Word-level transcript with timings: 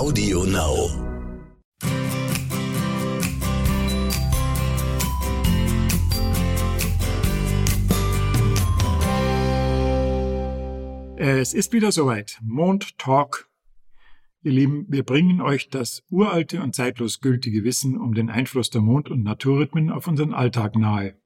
Audio 0.00 0.44
Now. 0.44 0.88
Es 11.18 11.52
ist 11.52 11.74
wieder 11.74 11.92
soweit. 11.92 12.38
Mond 12.42 12.96
Talk. 12.96 13.50
Ihr 14.42 14.52
Lieben, 14.52 14.86
wir 14.88 15.02
bringen 15.04 15.42
euch 15.42 15.68
das 15.68 16.02
uralte 16.08 16.62
und 16.62 16.74
zeitlos 16.74 17.20
gültige 17.20 17.62
Wissen 17.64 17.98
um 17.98 18.14
den 18.14 18.30
Einfluss 18.30 18.70
der 18.70 18.80
Mond- 18.80 19.10
und 19.10 19.22
Naturrhythmen 19.22 19.90
auf 19.90 20.06
unseren 20.06 20.32
Alltag 20.32 20.76
nahe. 20.76 21.20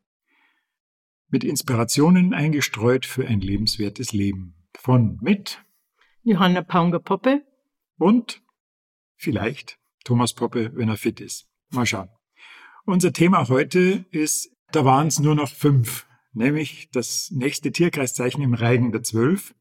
Mit 1.29 1.45
Inspirationen 1.45 2.35
eingestreut 2.35 3.07
für 3.07 3.25
ein 3.25 3.41
lebenswertes 3.41 4.13
Leben. 4.13 4.57
Von 4.75 5.21
mit 5.23 5.63
Johanna 6.25 6.63
Paunger-Poppe 6.63 7.45
und 7.99 8.44
vielleicht 9.25 9.79
Thomas 10.05 10.35
Poppe, 10.35 10.71
wenn 10.75 10.89
er 10.89 10.96
fit 10.96 11.21
ist. 11.21 11.49
Mal 11.71 11.87
schauen. 11.87 12.09
Unser 12.85 13.13
Thema 13.13 13.49
heute 13.49 14.05
ist, 14.11 14.51
da 14.71 14.85
waren 14.85 15.09
es 15.09 15.19
nur 15.19 15.35
noch 15.35 15.49
fünf, 15.49 16.07
nämlich 16.32 16.91
das 16.93 17.31
nächste 17.32 17.73
Tierkreiszeichen 17.73 18.43
im 18.43 18.55
Reigen 18.55 18.93
der 18.93 19.03
Zwölf. 19.03 19.55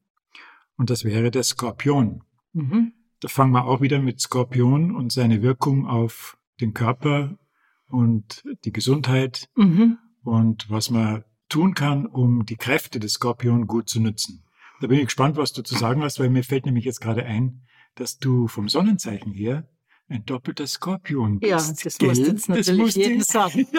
Und 0.76 0.90
das 0.90 1.04
wäre 1.04 1.30
der 1.30 1.42
Skorpion. 1.42 2.22
Mhm. 2.52 2.92
Da 3.20 3.28
fangen 3.28 3.52
wir 3.52 3.64
auch 3.64 3.80
wieder 3.80 4.00
mit 4.00 4.20
Skorpion 4.20 4.94
und 4.94 5.10
seine 5.12 5.40
Wirkung 5.40 5.86
auf 5.86 6.36
den 6.60 6.74
Körper 6.74 7.38
und 7.88 8.42
die 8.64 8.72
Gesundheit 8.72 9.48
Mhm. 9.56 9.98
und 10.22 10.68
was 10.70 10.90
man 10.90 11.24
tun 11.48 11.74
kann, 11.74 12.06
um 12.06 12.44
die 12.44 12.56
Kräfte 12.56 13.00
des 13.00 13.14
Skorpion 13.14 13.66
gut 13.66 13.88
zu 13.88 14.00
nutzen. 14.00 14.44
Da 14.80 14.88
bin 14.88 14.98
ich 14.98 15.04
gespannt, 15.06 15.36
was 15.36 15.52
du 15.52 15.62
zu 15.62 15.76
sagen 15.76 16.02
hast, 16.02 16.18
weil 16.20 16.28
mir 16.28 16.42
fällt 16.44 16.66
nämlich 16.66 16.84
jetzt 16.84 17.00
gerade 17.00 17.24
ein, 17.24 17.62
dass 17.94 18.18
du 18.18 18.48
vom 18.48 18.68
Sonnenzeichen 18.68 19.32
her 19.32 19.68
ein 20.08 20.24
doppelter 20.26 20.66
Skorpion 20.66 21.40
bist. 21.40 21.50
Ja, 21.50 21.74
das 21.82 21.98
gell? 21.98 22.08
muss 22.10 22.18
jetzt 22.18 22.48
natürlich 22.48 22.80
musst 22.80 22.96
jedem 22.96 23.20
sagen. 23.22 23.66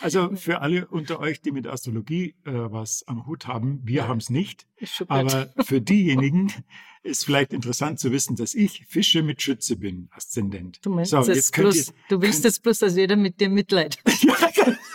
Also 0.00 0.36
für 0.36 0.60
alle 0.60 0.86
unter 0.86 1.18
euch, 1.18 1.40
die 1.40 1.50
mit 1.50 1.66
Astrologie 1.66 2.34
äh, 2.44 2.52
was 2.52 3.02
am 3.06 3.26
Hut 3.26 3.46
haben, 3.46 3.80
wir 3.84 4.06
haben 4.06 4.18
es 4.18 4.30
nicht. 4.30 4.66
Aber 5.08 5.52
für 5.60 5.80
diejenigen 5.80 6.52
ist 7.02 7.24
vielleicht 7.24 7.52
interessant 7.52 7.98
zu 7.98 8.12
wissen, 8.12 8.36
dass 8.36 8.54
ich 8.54 8.86
Fische 8.86 9.22
mit 9.22 9.42
Schütze 9.42 9.76
bin, 9.76 10.08
Aszendent. 10.12 10.84
Du 10.84 10.90
meinst 10.90 11.10
so, 11.10 11.18
jetzt 11.18 11.28
jetzt 11.28 11.52
könnt 11.52 11.72
bloß, 11.72 11.88
ihr, 11.88 11.94
du 12.08 12.22
willst 12.22 12.44
jetzt 12.44 12.62
bloß, 12.62 12.78
dass 12.78 12.96
jeder 12.96 13.16
mit 13.16 13.40
dir 13.40 13.48
Mitleid. 13.48 13.98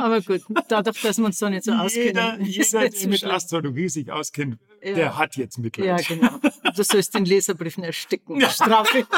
Aber 0.00 0.20
gut, 0.20 0.42
dadurch, 0.68 1.00
dass 1.02 1.18
wir 1.18 1.24
uns 1.26 1.38
da 1.38 1.50
nicht 1.50 1.64
so 1.64 1.70
jeder, 1.72 1.82
auskennen. 1.84 2.06
jeder, 2.08 2.36
nicht 2.38 2.72
der 2.72 2.92
so 2.92 3.08
mit 3.08 3.18
schlimm. 3.20 3.30
Astrologie 3.32 3.88
sich 3.88 4.10
auskennt, 4.10 4.58
Ja. 4.82 4.94
der 4.94 5.18
hat 5.18 5.36
jetzt 5.36 5.56
Ja, 5.58 5.62
Mitleid. 5.62 6.08
genau. 6.08 6.38
Du 6.74 6.82
sollst 6.82 7.14
den 7.14 7.24
Leserbriefen 7.24 7.84
ersticken. 7.84 8.40
Strafe. 8.42 9.06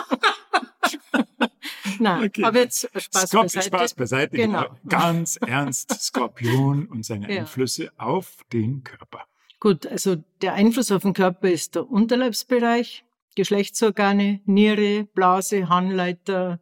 Nein, 1.98 2.24
Okay. 2.26 2.44
aber 2.44 2.58
jetzt 2.60 2.88
Spaß 2.96 3.30
Skop- 3.30 3.42
beiseite. 3.42 3.66
Spaß 3.66 3.94
beiseite. 3.94 4.36
Genau. 4.36 4.62
Genau. 4.62 4.76
Ganz 4.88 5.36
ernst, 5.36 5.90
Skorpion 6.00 6.86
und 6.86 7.04
seine 7.04 7.28
Ja. 7.32 7.40
Einflüsse 7.40 7.90
auf 7.96 8.36
den 8.52 8.82
Körper. 8.82 9.24
Gut, 9.60 9.86
also 9.86 10.16
der 10.40 10.54
Einfluss 10.54 10.90
auf 10.90 11.02
den 11.02 11.12
Körper 11.12 11.48
ist 11.50 11.76
der 11.76 11.88
Unterleibsbereich, 11.88 13.04
Geschlechtsorgane, 13.36 14.40
Niere, 14.44 15.04
Blase, 15.14 15.68
Harnleiter 15.68 16.58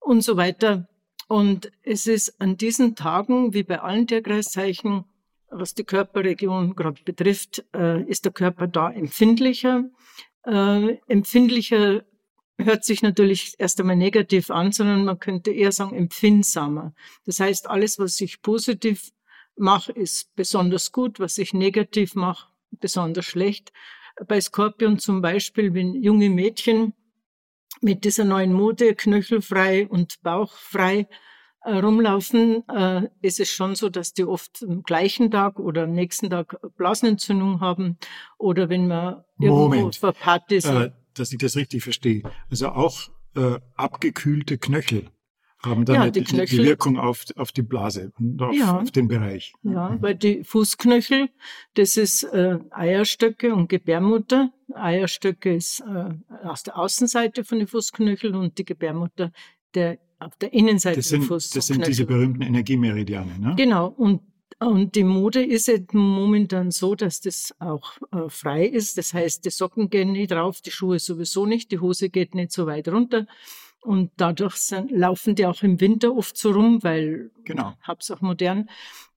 und 0.00 0.22
so 0.22 0.36
weiter. 0.36 0.88
Und 1.30 1.70
es 1.84 2.08
ist 2.08 2.40
an 2.40 2.56
diesen 2.56 2.96
Tagen, 2.96 3.54
wie 3.54 3.62
bei 3.62 3.80
allen 3.80 4.08
Tierkreiszeichen, 4.08 5.04
was 5.48 5.74
die 5.74 5.84
Körperregion 5.84 6.74
gerade 6.74 7.00
betrifft, 7.04 7.64
äh, 7.72 8.02
ist 8.02 8.24
der 8.24 8.32
Körper 8.32 8.66
da 8.66 8.90
empfindlicher. 8.90 9.84
Äh, 10.44 10.96
empfindlicher 11.06 12.04
hört 12.58 12.84
sich 12.84 13.02
natürlich 13.02 13.54
erst 13.58 13.78
einmal 13.78 13.94
negativ 13.94 14.50
an, 14.50 14.72
sondern 14.72 15.04
man 15.04 15.20
könnte 15.20 15.52
eher 15.52 15.70
sagen 15.70 15.94
empfindsamer. 15.94 16.94
Das 17.26 17.38
heißt, 17.38 17.70
alles, 17.70 18.00
was 18.00 18.20
ich 18.20 18.42
positiv 18.42 19.12
mache, 19.54 19.92
ist 19.92 20.34
besonders 20.34 20.90
gut, 20.90 21.20
was 21.20 21.38
ich 21.38 21.54
negativ 21.54 22.16
mache, 22.16 22.48
besonders 22.72 23.26
schlecht. 23.26 23.72
Bei 24.26 24.40
Skorpion 24.40 24.98
zum 24.98 25.22
Beispiel, 25.22 25.74
wenn 25.74 25.94
junge 25.94 26.28
Mädchen 26.28 26.92
mit 27.80 28.04
dieser 28.04 28.24
neuen 28.24 28.52
Mode 28.52 28.94
knöchelfrei 28.94 29.86
und 29.88 30.22
bauchfrei 30.22 31.06
äh, 31.64 31.76
rumlaufen, 31.76 32.62
äh, 32.68 33.08
ist 33.22 33.38
es 33.40 33.50
schon 33.50 33.74
so, 33.74 33.88
dass 33.90 34.12
die 34.14 34.24
oft 34.24 34.62
am 34.66 34.82
gleichen 34.82 35.30
Tag 35.30 35.58
oder 35.58 35.84
am 35.84 35.92
nächsten 35.92 36.30
Tag 36.30 36.56
Blasenentzündung 36.76 37.60
haben 37.60 37.98
oder 38.38 38.68
wenn 38.68 38.86
man 38.86 39.24
irgendwo 39.38 39.68
Moment. 39.68 39.96
vor 39.96 40.12
Partys 40.12 40.64
Äh, 40.64 40.90
dass 41.14 41.32
ich 41.32 41.38
das 41.38 41.56
richtig 41.56 41.82
verstehe. 41.82 42.22
Also 42.50 42.68
auch 42.68 43.08
äh, 43.36 43.58
abgekühlte 43.76 44.58
Knöchel 44.58 45.08
haben 45.62 45.84
dann 45.84 45.96
Ja, 45.96 46.10
die 46.10 46.20
die, 46.20 46.24
die 46.24 46.32
Knöchel- 46.36 46.64
Wirkung 46.64 46.98
auf, 46.98 47.24
auf 47.36 47.52
die 47.52 47.60
Blase 47.62 48.12
und 48.18 48.40
auf, 48.40 48.54
Ja. 48.56 48.78
auf 48.80 48.90
den 48.92 49.08
Bereich. 49.08 49.52
Ja, 49.62 49.98
weil 50.00 50.14
die 50.14 50.42
Fußknöchel, 50.42 51.28
das 51.74 51.98
ist 51.98 52.22
äh, 52.22 52.58
Eierstöcke 52.70 53.54
und 53.54 53.68
Gebärmutter. 53.68 54.50
Eierstöcke 54.74 55.54
ist 55.54 55.80
äh, 55.80 56.14
aus 56.44 56.62
der 56.62 56.78
Außenseite 56.78 57.44
von 57.44 57.58
den 57.58 57.66
Fußknöcheln 57.68 58.34
und 58.34 58.58
die 58.58 58.64
Gebärmutter 58.64 59.32
der 59.74 59.98
auf 60.18 60.36
der 60.36 60.52
Innenseite 60.52 60.96
Das 60.96 61.08
der 61.08 61.18
sind, 61.20 61.28
Fußknöchel. 61.28 61.58
das 61.58 61.66
sind 61.68 61.86
diese 61.86 62.04
berühmten 62.04 62.42
Energiemeridiane. 62.42 63.38
Ne? 63.38 63.54
Genau. 63.56 63.86
Und, 63.88 64.20
und 64.58 64.94
die 64.94 65.04
Mode 65.04 65.42
ist 65.42 65.66
jetzt 65.66 65.94
momentan 65.94 66.70
so, 66.70 66.94
dass 66.94 67.20
das 67.22 67.54
auch 67.58 67.92
äh, 68.12 68.28
frei 68.28 68.66
ist. 68.66 68.98
Das 68.98 69.14
heißt, 69.14 69.44
die 69.46 69.50
Socken 69.50 69.88
gehen 69.88 70.12
nicht 70.12 70.32
drauf, 70.32 70.60
die 70.60 70.70
Schuhe 70.72 70.98
sowieso 70.98 71.46
nicht, 71.46 71.72
die 71.72 71.78
Hose 71.78 72.10
geht 72.10 72.34
nicht 72.34 72.52
so 72.52 72.66
weit 72.66 72.88
runter. 72.88 73.26
Und 73.82 74.10
dadurch 74.18 74.56
sind, 74.56 74.90
laufen 74.90 75.34
die 75.36 75.46
auch 75.46 75.62
im 75.62 75.80
Winter 75.80 76.14
oft 76.14 76.36
so 76.36 76.50
rum, 76.50 76.82
weil 76.82 77.30
Genau. 77.44 77.72
hab's 77.82 78.10
auch 78.10 78.20
modern. 78.20 78.68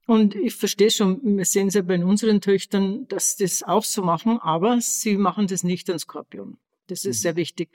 Und 0.06 0.34
ich 0.34 0.54
verstehe 0.54 0.90
schon, 0.90 1.20
wir 1.36 1.44
sehen 1.44 1.68
es 1.68 1.74
ja 1.74 1.82
bei 1.82 2.02
unseren 2.02 2.40
Töchtern, 2.40 3.06
dass 3.08 3.36
das 3.36 3.62
auch 3.62 3.84
so 3.84 4.02
machen, 4.02 4.38
aber 4.40 4.80
sie 4.80 5.18
machen 5.18 5.48
das 5.48 5.64
nicht 5.64 5.90
an 5.90 5.98
Skorpion. 5.98 6.56
Das 6.88 7.04
ist 7.04 7.18
Mhm. 7.18 7.22
sehr 7.22 7.36
wichtig. 7.36 7.70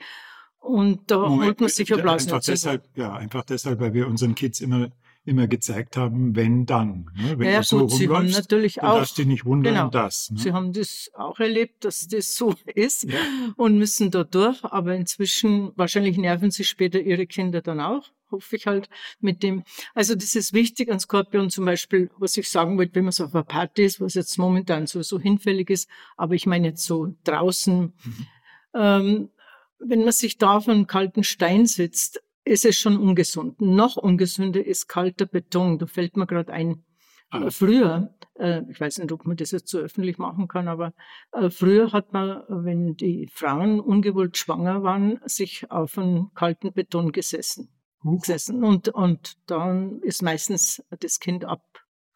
Und 0.58 1.10
da 1.10 1.18
Moment, 1.20 1.42
holt 1.44 1.60
man 1.60 1.68
sich 1.70 1.88
ja 1.88 1.96
äh, 1.96 2.02
Blasen 2.02 2.32
einfach 2.32 2.44
deshalb, 2.46 2.84
ja, 2.94 3.14
einfach 3.14 3.44
deshalb, 3.44 3.80
weil 3.80 3.94
wir 3.94 4.06
unseren 4.06 4.34
Kids 4.34 4.60
immer, 4.60 4.90
immer 5.24 5.46
gezeigt 5.46 5.96
haben, 5.96 6.36
wenn 6.36 6.66
dann. 6.66 7.10
Ne? 7.16 7.38
Wenn 7.38 7.50
Ja, 7.52 7.60
du 7.60 7.64
so 7.66 7.78
gut, 7.80 7.92
sie 7.92 8.08
haben 8.08 8.28
natürlich 8.30 8.74
dann 8.74 8.84
auch- 8.84 8.96
darfst 8.98 9.16
dich 9.16 9.26
nicht 9.26 9.44
wundern, 9.46 9.74
Genau. 9.74 9.88
das. 9.88 10.30
Ne? 10.30 10.38
Sie 10.38 10.52
haben 10.52 10.72
das 10.72 11.10
auch 11.14 11.38
erlebt, 11.40 11.84
dass 11.86 12.06
das 12.08 12.34
so 12.34 12.54
ist 12.74 13.04
Ja. 13.04 13.18
und 13.56 13.78
müssen 13.78 14.10
da 14.10 14.24
durch. 14.24 14.62
Aber 14.64 14.94
inzwischen, 14.94 15.72
wahrscheinlich 15.76 16.18
nerven 16.18 16.50
sie 16.50 16.64
später 16.64 17.00
ihre 17.00 17.26
Kinder 17.26 17.62
dann 17.62 17.80
auch, 17.80 18.08
hoffe 18.30 18.56
ich 18.56 18.66
halt 18.66 18.88
mit 19.20 19.42
dem. 19.42 19.62
Also 19.94 20.14
das 20.14 20.34
ist 20.34 20.52
wichtig 20.52 20.90
an 20.92 21.00
Skorpion 21.00 21.48
zum 21.48 21.64
Beispiel, 21.64 22.10
was 22.18 22.36
ich 22.36 22.50
sagen 22.50 22.76
wollte, 22.76 22.94
wenn 22.96 23.04
man 23.04 23.12
so 23.12 23.24
auf 23.24 23.34
einer 23.34 23.44
Party 23.44 23.82
ist, 23.84 23.98
was 24.00 24.12
jetzt 24.14 24.36
momentan 24.38 24.86
sowieso 24.86 25.18
hinfällig 25.18 25.70
ist. 25.70 25.88
Aber 26.18 26.34
ich 26.34 26.44
meine 26.46 26.68
jetzt 26.68 26.84
so 26.84 27.14
draußen, 27.24 27.80
Mhm. 28.04 28.26
Ähm, 28.74 29.30
wenn 29.78 30.00
man 30.00 30.12
sich 30.12 30.38
da 30.38 30.56
auf 30.56 30.68
einen 30.68 30.86
kalten 30.86 31.24
Stein 31.24 31.66
sitzt, 31.66 32.22
ist 32.44 32.64
es 32.64 32.76
schon 32.76 32.96
ungesund. 32.98 33.60
Noch 33.60 33.96
ungesünder 33.96 34.64
ist 34.64 34.88
kalter 34.88 35.26
Beton. 35.26 35.78
Da 35.78 35.86
fällt 35.86 36.16
mir 36.16 36.26
gerade 36.26 36.52
ein, 36.52 36.84
Ah. 37.30 37.44
äh, 37.46 37.50
Früher, 37.50 38.12
äh, 38.38 38.62
ich 38.70 38.80
weiß 38.80 38.98
nicht, 38.98 39.12
ob 39.12 39.24
man 39.24 39.36
das 39.36 39.52
jetzt 39.52 39.68
so 39.68 39.78
öffentlich 39.78 40.18
machen 40.18 40.48
kann, 40.48 40.68
aber 40.68 40.92
äh, 41.32 41.48
früher 41.50 41.92
hat 41.92 42.12
man, 42.12 42.42
wenn 42.48 42.96
die 42.96 43.28
Frauen 43.32 43.80
ungewollt 43.80 44.36
schwanger 44.36 44.82
waren, 44.82 45.20
sich 45.24 45.70
auf 45.70 45.96
einen 45.96 46.32
kalten 46.34 46.72
Beton 46.72 47.12
gesessen. 47.12 47.68
Huch, 48.02 48.22
gesessen. 48.22 48.64
Und, 48.64 48.88
und 48.88 49.36
dann 49.46 50.00
ist 50.02 50.22
meistens 50.22 50.82
das 51.00 51.20
Kind 51.20 51.44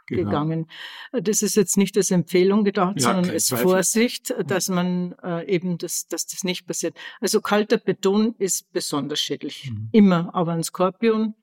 genau. 0.06 0.22
abgegangen. 0.22 0.66
Das 1.12 1.42
ist 1.42 1.54
jetzt 1.56 1.76
nicht 1.76 1.96
als 1.96 2.10
Empfehlung 2.10 2.64
gedacht, 2.64 2.96
Ja, 3.00 3.12
sondern 3.12 3.30
als 3.30 3.46
Zweifel. 3.46 3.62
Vorsicht, 3.64 4.34
dass 4.46 4.68
man 4.68 5.14
äh, 5.22 5.46
eben, 5.52 5.78
das, 5.78 6.06
dass 6.06 6.26
das 6.26 6.44
nicht 6.44 6.66
passiert. 6.66 6.96
Also 7.20 7.40
kalter 7.40 7.78
Beton 7.78 8.34
ist 8.38 8.70
besonders 8.72 9.20
schädlich. 9.20 9.70
Mhm. 9.70 9.88
Immer, 9.92 10.34
aber 10.34 10.52
ein 10.52 10.62
Skorpion 10.62 11.34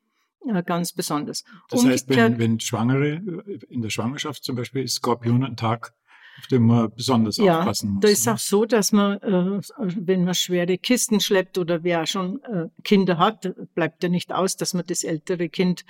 äh, 0.48 0.63
ganz 0.63 0.94
besonders. 0.94 1.44
Das 1.69 1.86
heißt, 1.86 2.10
Umgekehrt- 2.10 2.31
wenn, 2.34 2.40
wenn 2.40 2.60
Schwangere 2.60 3.22
äh, 3.46 3.60
in 3.69 3.81
der 3.81 3.90
Schwangerschaft 3.90 4.44
zum 4.44 4.56
Beispiel 4.56 4.84
ist 4.84 4.96
Skorpion 4.96 5.44
ein 5.44 5.56
Tag, 5.56 5.94
auf 6.42 6.48
den 6.48 6.64
man 6.64 6.92
besonders 6.96 7.38
Ja, 7.38 7.60
aufpassen 7.60 7.92
muss. 7.92 8.02
da 8.02 8.08
ist 8.08 8.26
ne? 8.26 8.34
auch 8.34 8.38
so, 8.40 8.66
dass 8.66 8.92
man, 8.92 9.18
äh, 9.22 9.62
wenn 9.78 10.26
man 10.26 10.34
schwere 10.34 10.78
Kisten 10.80 11.20
schleppt 11.20 11.60
oder 11.60 11.84
wer 11.84 12.08
schon 12.08 12.42
äh, 12.44 12.68
Kinder 12.84 13.20
hat, 13.20 13.54
bleibt 13.76 14.02
ja 14.02 14.10
nicht 14.10 14.34
aus, 14.34 14.58
dass 14.58 14.74
man 14.74 14.84
das 14.88 15.04
ältere 15.04 15.50
Kind, 15.50 15.86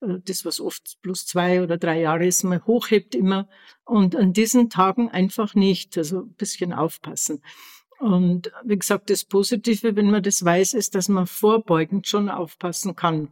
äh, 0.00 0.18
das 0.24 0.44
was 0.44 0.60
oft 0.60 0.98
plus 1.02 1.26
zwei 1.26 1.60
oder 1.60 1.76
drei 1.76 2.00
Jahre 2.00 2.24
ist, 2.24 2.44
mal 2.44 2.64
hochhebt 2.66 3.16
immer. 3.16 3.48
Und 3.84 4.14
an 4.14 4.32
diesen 4.32 4.70
Tagen 4.70 5.08
einfach 5.10 5.54
nicht. 5.54 5.98
Also 5.98 6.20
ein 6.20 6.34
bisschen 6.34 6.72
aufpassen. 6.72 7.42
Und 7.98 8.52
wie 8.64 8.78
gesagt, 8.78 9.10
das 9.10 9.24
Positive, 9.24 9.96
wenn 9.96 10.10
man 10.10 10.22
das 10.22 10.44
weiß, 10.44 10.74
ist, 10.74 10.94
dass 10.94 11.08
man 11.08 11.26
vorbeugend 11.26 12.06
schon 12.06 12.28
aufpassen 12.28 12.94
kann. 12.94 13.28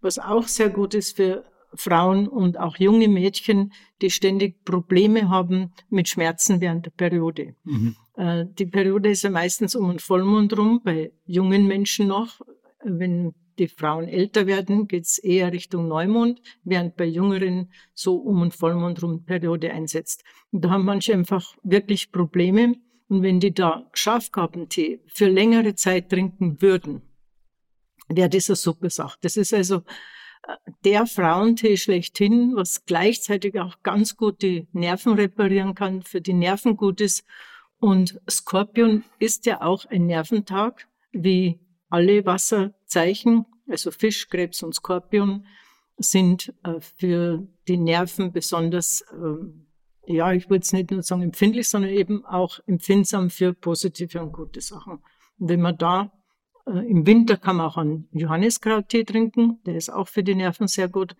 Was 0.00 0.18
auch 0.18 0.46
sehr 0.46 0.68
gut 0.70 0.92
ist 0.92 1.16
für 1.16 1.44
Frauen 1.74 2.28
und 2.28 2.58
auch 2.58 2.76
junge 2.76 3.08
Mädchen, 3.08 3.72
die 4.00 4.10
ständig 4.10 4.64
Probleme 4.64 5.28
haben 5.28 5.72
mit 5.90 6.08
Schmerzen 6.08 6.60
während 6.60 6.86
der 6.86 6.90
Periode. 6.90 7.54
Mhm. 7.64 7.96
Äh, 8.16 8.46
die 8.46 8.66
Periode 8.66 9.10
ist 9.10 9.22
ja 9.22 9.30
meistens 9.30 9.74
um 9.74 9.90
einen 9.90 9.98
Vollmond 9.98 10.56
rum, 10.56 10.80
bei 10.82 11.12
jungen 11.24 11.66
Menschen 11.66 12.08
noch. 12.08 12.40
Wenn 12.84 13.34
die 13.58 13.68
Frauen 13.68 14.08
älter 14.08 14.46
werden, 14.46 14.86
geht's 14.86 15.18
eher 15.18 15.52
Richtung 15.52 15.88
Neumond, 15.88 16.40
während 16.64 16.96
bei 16.96 17.06
Jüngeren 17.06 17.72
so 17.92 18.16
um 18.16 18.42
einen 18.42 18.50
Vollmond 18.52 19.02
rum 19.02 19.24
Periode 19.24 19.72
einsetzt. 19.72 20.22
Und 20.52 20.64
da 20.64 20.70
haben 20.70 20.84
manche 20.84 21.12
einfach 21.12 21.54
wirklich 21.62 22.12
Probleme. 22.12 22.74
Und 23.08 23.22
wenn 23.22 23.40
die 23.40 23.52
da 23.52 23.88
Schafgabentee 23.94 25.00
für 25.08 25.28
längere 25.28 25.74
Zeit 25.74 26.10
trinken 26.10 26.60
würden, 26.60 27.02
wäre 28.08 28.28
das 28.28 28.48
eine 28.48 28.56
super 28.56 28.90
Sache. 28.90 29.18
Das 29.22 29.36
ist 29.36 29.52
also 29.52 29.82
der 30.84 31.06
Frauentee 31.06 31.76
schlechthin, 31.76 32.52
was 32.54 32.84
gleichzeitig 32.86 33.58
auch 33.60 33.82
ganz 33.82 34.16
gut 34.16 34.42
die 34.42 34.66
Nerven 34.72 35.14
reparieren 35.14 35.74
kann, 35.74 36.02
für 36.02 36.20
die 36.20 36.32
Nerven 36.32 36.76
gut 36.76 37.00
ist. 37.00 37.24
Und 37.80 38.20
Skorpion 38.28 39.04
ist 39.18 39.46
ja 39.46 39.62
auch 39.62 39.84
ein 39.86 40.06
Nerventag, 40.06 40.88
wie 41.12 41.60
alle 41.90 42.24
Wasserzeichen, 42.24 43.46
also 43.68 43.90
Fisch, 43.90 44.28
Krebs 44.28 44.62
und 44.62 44.74
Skorpion, 44.74 45.46
sind 45.98 46.54
äh, 46.64 46.80
für 46.80 47.46
die 47.66 47.76
Nerven 47.76 48.32
besonders, 48.32 49.02
äh, 49.12 50.12
ja, 50.12 50.32
ich 50.32 50.48
würde 50.48 50.62
es 50.62 50.72
nicht 50.72 50.90
nur 50.90 51.02
sagen 51.02 51.22
empfindlich, 51.22 51.68
sondern 51.68 51.90
eben 51.90 52.24
auch 52.24 52.60
empfindsam 52.66 53.30
für 53.30 53.52
positive 53.52 54.22
und 54.22 54.32
gute 54.32 54.60
Sachen. 54.60 55.00
Und 55.38 55.48
wenn 55.48 55.60
man 55.60 55.76
da 55.76 56.12
im 56.68 57.06
Winter 57.06 57.36
kann 57.36 57.56
man 57.56 57.66
auch 57.66 57.76
einen 57.76 58.08
Johanniskrauttee 58.12 59.04
trinken, 59.04 59.60
der 59.64 59.76
ist 59.76 59.90
auch 59.90 60.08
für 60.08 60.22
die 60.22 60.34
Nerven 60.34 60.68
sehr 60.68 60.88
gut. 60.88 61.16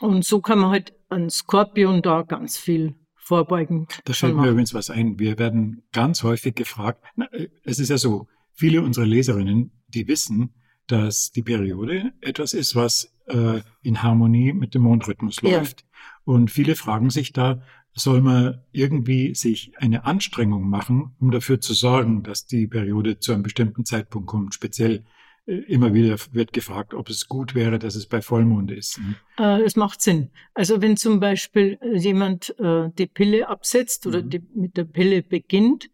Und 0.00 0.24
so 0.24 0.40
kann 0.40 0.58
man 0.58 0.70
halt 0.70 0.94
an 1.08 1.30
Skorpion 1.30 2.02
da 2.02 2.22
ganz 2.22 2.56
viel 2.56 2.94
vorbeugen. 3.14 3.86
Da 4.04 4.12
fällt 4.12 4.36
mir 4.36 4.48
übrigens 4.48 4.74
was 4.74 4.90
ein. 4.90 5.18
Wir 5.18 5.38
werden 5.38 5.82
ganz 5.92 6.22
häufig 6.22 6.54
gefragt, 6.54 7.04
na, 7.16 7.26
äh, 7.32 7.48
es 7.62 7.78
ist 7.78 7.88
ja 7.88 7.98
so, 7.98 8.26
viele 8.52 8.82
unserer 8.82 9.06
Leserinnen, 9.06 9.72
die 9.88 10.06
wissen, 10.08 10.54
dass 10.86 11.30
die 11.30 11.42
Periode 11.42 12.12
etwas 12.20 12.52
ist, 12.52 12.76
was 12.76 13.14
äh, 13.26 13.60
in 13.82 14.02
Harmonie 14.02 14.52
mit 14.52 14.74
dem 14.74 14.82
Mondrhythmus 14.82 15.42
läuft. 15.42 15.80
Ja. 15.80 15.86
Und 16.24 16.50
viele 16.50 16.76
fragen 16.76 17.10
sich 17.10 17.32
da, 17.32 17.62
soll 17.94 18.20
man 18.20 18.60
irgendwie 18.72 19.34
sich 19.34 19.72
eine 19.78 20.04
Anstrengung 20.04 20.68
machen, 20.68 21.14
um 21.20 21.30
dafür 21.30 21.60
zu 21.60 21.74
sorgen, 21.74 22.22
dass 22.22 22.46
die 22.46 22.66
Periode 22.66 23.18
zu 23.20 23.32
einem 23.32 23.42
bestimmten 23.42 23.84
Zeitpunkt 23.84 24.26
kommt. 24.26 24.54
Speziell 24.54 25.04
äh, 25.46 25.56
immer 25.68 25.94
wieder 25.94 26.16
wird 26.32 26.52
gefragt, 26.52 26.94
ob 26.94 27.08
es 27.08 27.28
gut 27.28 27.54
wäre, 27.54 27.78
dass 27.78 27.94
es 27.94 28.06
bei 28.06 28.20
Vollmond 28.20 28.70
ist. 28.70 28.98
Ne? 28.98 29.14
Äh, 29.38 29.62
es 29.62 29.76
macht 29.76 30.00
Sinn. 30.00 30.30
Also 30.54 30.82
wenn 30.82 30.96
zum 30.96 31.20
Beispiel 31.20 31.78
jemand 31.94 32.58
äh, 32.58 32.90
die 32.98 33.06
Pille 33.06 33.48
absetzt 33.48 34.06
oder 34.06 34.22
mhm. 34.22 34.30
die, 34.30 34.42
mit 34.54 34.76
der 34.76 34.84
Pille 34.84 35.22
beginnt, 35.22 35.90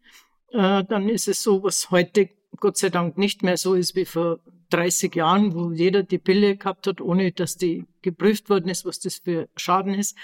dann 0.53 1.07
ist 1.07 1.29
es 1.29 1.41
so, 1.41 1.63
was 1.63 1.91
heute 1.91 2.27
Gott 2.57 2.75
sei 2.75 2.89
Dank 2.89 3.17
nicht 3.17 3.41
mehr 3.41 3.55
so 3.55 3.73
ist 3.73 3.95
wie 3.95 4.03
vor 4.03 4.39
30 4.71 5.15
Jahren, 5.15 5.53
wo 5.53 5.71
jeder 5.71 6.03
die 6.03 6.17
Pille 6.17 6.57
gehabt 6.57 6.87
hat, 6.87 6.99
ohne 6.99 7.31
dass 7.31 7.55
die 7.55 7.85
geprüft 8.01 8.49
worden 8.49 8.69
ist, 8.69 8.83
was 8.83 8.99
das 8.99 9.19
für 9.19 9.47
Schaden 9.55 9.93
ist. 9.93 10.17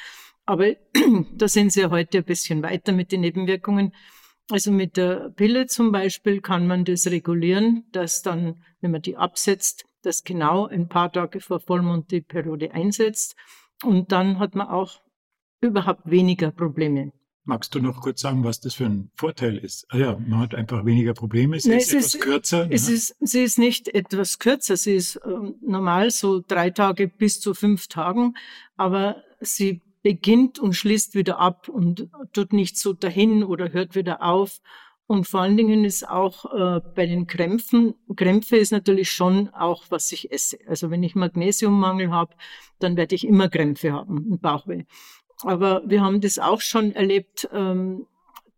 Aber 0.48 0.74
da 1.36 1.48
sind 1.48 1.72
sie 1.74 1.82
ja 1.82 1.92
heute 1.92 2.20
ein 2.20 2.24
bisschen 2.24 2.64
weiter 2.64 2.94
mit 2.94 3.12
den 3.12 3.22
Nebenwirkungen. 3.22 3.94
Also 4.50 4.72
mit 4.72 4.96
der 4.96 5.30
Pille 5.36 5.68
zum 5.68 5.92
Beispiel 5.92 6.40
kann 6.42 6.68
man 6.68 6.86
das 6.86 7.06
regulieren, 7.08 7.86
dass 7.92 8.22
dann, 8.22 8.64
wenn 8.80 8.92
man 8.92 9.02
die 9.02 9.18
absetzt, 9.18 9.86
das 10.04 10.24
genau 10.24 10.66
ein 10.66 10.88
paar 10.88 11.12
Tage 11.12 11.42
vor 11.42 11.60
Vollmond 11.60 12.10
die 12.12 12.22
Periode 12.22 12.72
einsetzt. 12.72 13.36
Und 13.84 14.12
dann 14.14 14.40
hat 14.40 14.56
man 14.56 14.68
auch 14.68 15.02
überhaupt 15.60 16.10
weniger 16.10 16.52
Probleme. 16.52 17.12
Magst 17.44 17.76
du 17.76 17.82
noch 17.82 18.02
kurz 18.02 18.22
sagen, 18.22 18.44
was 18.44 18.60
das 18.62 18.76
für 18.76 18.86
ein 18.86 19.12
Vorteil 19.16 19.58
ist? 19.58 19.86
Ah 19.90 19.98
ja, 19.98 20.18
man 20.18 20.40
hat 20.40 20.56
einfach 20.56 20.86
weniger 20.86 21.14
Probleme, 21.14 21.60
sie 21.60 21.70
Nein, 21.70 21.80
ist 21.80 21.94
etwas 21.94 22.14
ist, 22.16 22.22
kürzer. 22.22 22.68
Es 22.70 22.88
ja. 22.88 22.96
ist, 22.96 23.16
sie 23.20 23.44
ist 23.44 23.58
nicht 23.58 23.88
etwas 23.90 24.40
kürzer, 24.40 24.78
sie 24.78 24.96
ist 24.96 25.18
äh, 25.18 25.30
normal 25.62 26.12
so 26.12 26.42
drei 26.46 26.70
Tage 26.72 27.08
bis 27.08 27.40
zu 27.40 27.54
fünf 27.54 27.88
Tagen, 27.88 28.34
aber 28.76 29.24
sie 29.40 29.82
beginnt 30.08 30.58
und 30.58 30.72
schließt 30.72 31.16
wieder 31.16 31.38
ab 31.38 31.68
und 31.68 32.08
tut 32.32 32.54
nicht 32.54 32.78
so 32.78 32.94
dahin 32.94 33.44
oder 33.44 33.74
hört 33.74 33.94
wieder 33.94 34.22
auf. 34.22 34.62
Und 35.06 35.28
vor 35.28 35.42
allen 35.42 35.58
Dingen 35.58 35.84
ist 35.84 36.08
auch 36.08 36.46
äh, 36.46 36.80
bei 36.96 37.06
den 37.06 37.28
Krämpfen, 37.28 37.94
Krämpfe 38.16 38.56
ist 38.56 38.72
natürlich 38.72 39.12
schon 39.12 39.50
auch, 39.50 39.84
was 39.90 40.10
ich 40.14 40.32
esse. 40.32 40.60
Also 40.66 40.92
wenn 40.92 41.04
ich 41.04 41.16
Magnesiummangel 41.16 42.10
habe, 42.10 42.36
dann 42.80 42.96
werde 42.96 43.16
ich 43.16 43.28
immer 43.28 43.50
Krämpfe 43.50 43.92
haben 43.92 44.40
Bauchweh. 44.40 44.86
Aber 45.42 45.82
wir 45.86 46.02
haben 46.02 46.22
das 46.22 46.40
auch 46.40 46.62
schon 46.62 46.94
erlebt, 46.94 47.50
ähm, 47.52 48.08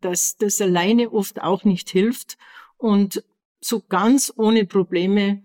dass 0.01 0.37
das 0.37 0.61
alleine 0.61 1.11
oft 1.11 1.41
auch 1.41 1.63
nicht 1.63 1.89
hilft. 1.89 2.37
Und 2.77 3.23
so 3.59 3.81
ganz 3.81 4.31
ohne 4.37 4.65
Probleme 4.65 5.41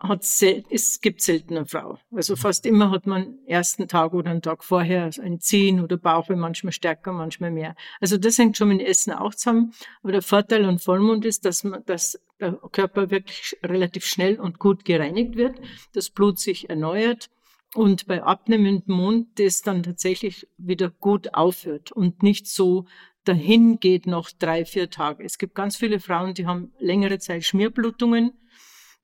hat 0.00 0.24
sel 0.24 0.64
es 0.70 1.00
gibt 1.00 1.20
selten 1.20 1.56
eine 1.56 1.66
Frau. 1.66 1.98
Also 2.10 2.34
fast 2.34 2.64
immer 2.64 2.90
hat 2.90 3.06
man 3.06 3.38
ersten 3.46 3.86
Tag 3.86 4.14
oder 4.14 4.30
einen 4.30 4.42
Tag 4.42 4.64
vorher 4.64 5.10
ein 5.22 5.40
Ziehen 5.40 5.80
oder 5.80 5.98
Bauchweh, 5.98 6.36
manchmal 6.36 6.72
stärker, 6.72 7.12
manchmal 7.12 7.50
mehr. 7.50 7.76
Also 8.00 8.16
das 8.16 8.38
hängt 8.38 8.56
schon 8.56 8.68
mit 8.68 8.80
Essen 8.80 9.12
auch 9.12 9.34
zusammen. 9.34 9.72
Aber 10.02 10.12
der 10.12 10.22
Vorteil 10.22 10.64
an 10.64 10.78
Vollmond 10.78 11.24
ist, 11.26 11.44
dass 11.44 11.64
man, 11.64 11.84
dass 11.84 12.18
der 12.40 12.52
Körper 12.72 13.10
wirklich 13.10 13.56
relativ 13.62 14.06
schnell 14.06 14.40
und 14.40 14.58
gut 14.58 14.86
gereinigt 14.86 15.36
wird, 15.36 15.60
das 15.92 16.08
Blut 16.08 16.38
sich 16.38 16.70
erneuert 16.70 17.28
und 17.74 18.06
bei 18.06 18.22
abnehmendem 18.22 18.96
Mond 18.96 19.38
das 19.38 19.62
dann 19.62 19.82
tatsächlich 19.82 20.48
wieder 20.56 20.90
gut 20.90 21.34
aufhört 21.34 21.92
und 21.92 22.22
nicht 22.22 22.48
so 22.48 22.86
dahin 23.24 23.78
geht 23.78 24.06
noch 24.06 24.30
drei, 24.30 24.64
vier 24.64 24.88
Tage. 24.90 25.22
Es 25.24 25.36
gibt 25.36 25.54
ganz 25.54 25.76
viele 25.76 26.00
Frauen, 26.00 26.34
die 26.34 26.46
haben 26.46 26.72
längere 26.78 27.18
Zeit 27.18 27.44
Schmierblutungen. 27.44 28.32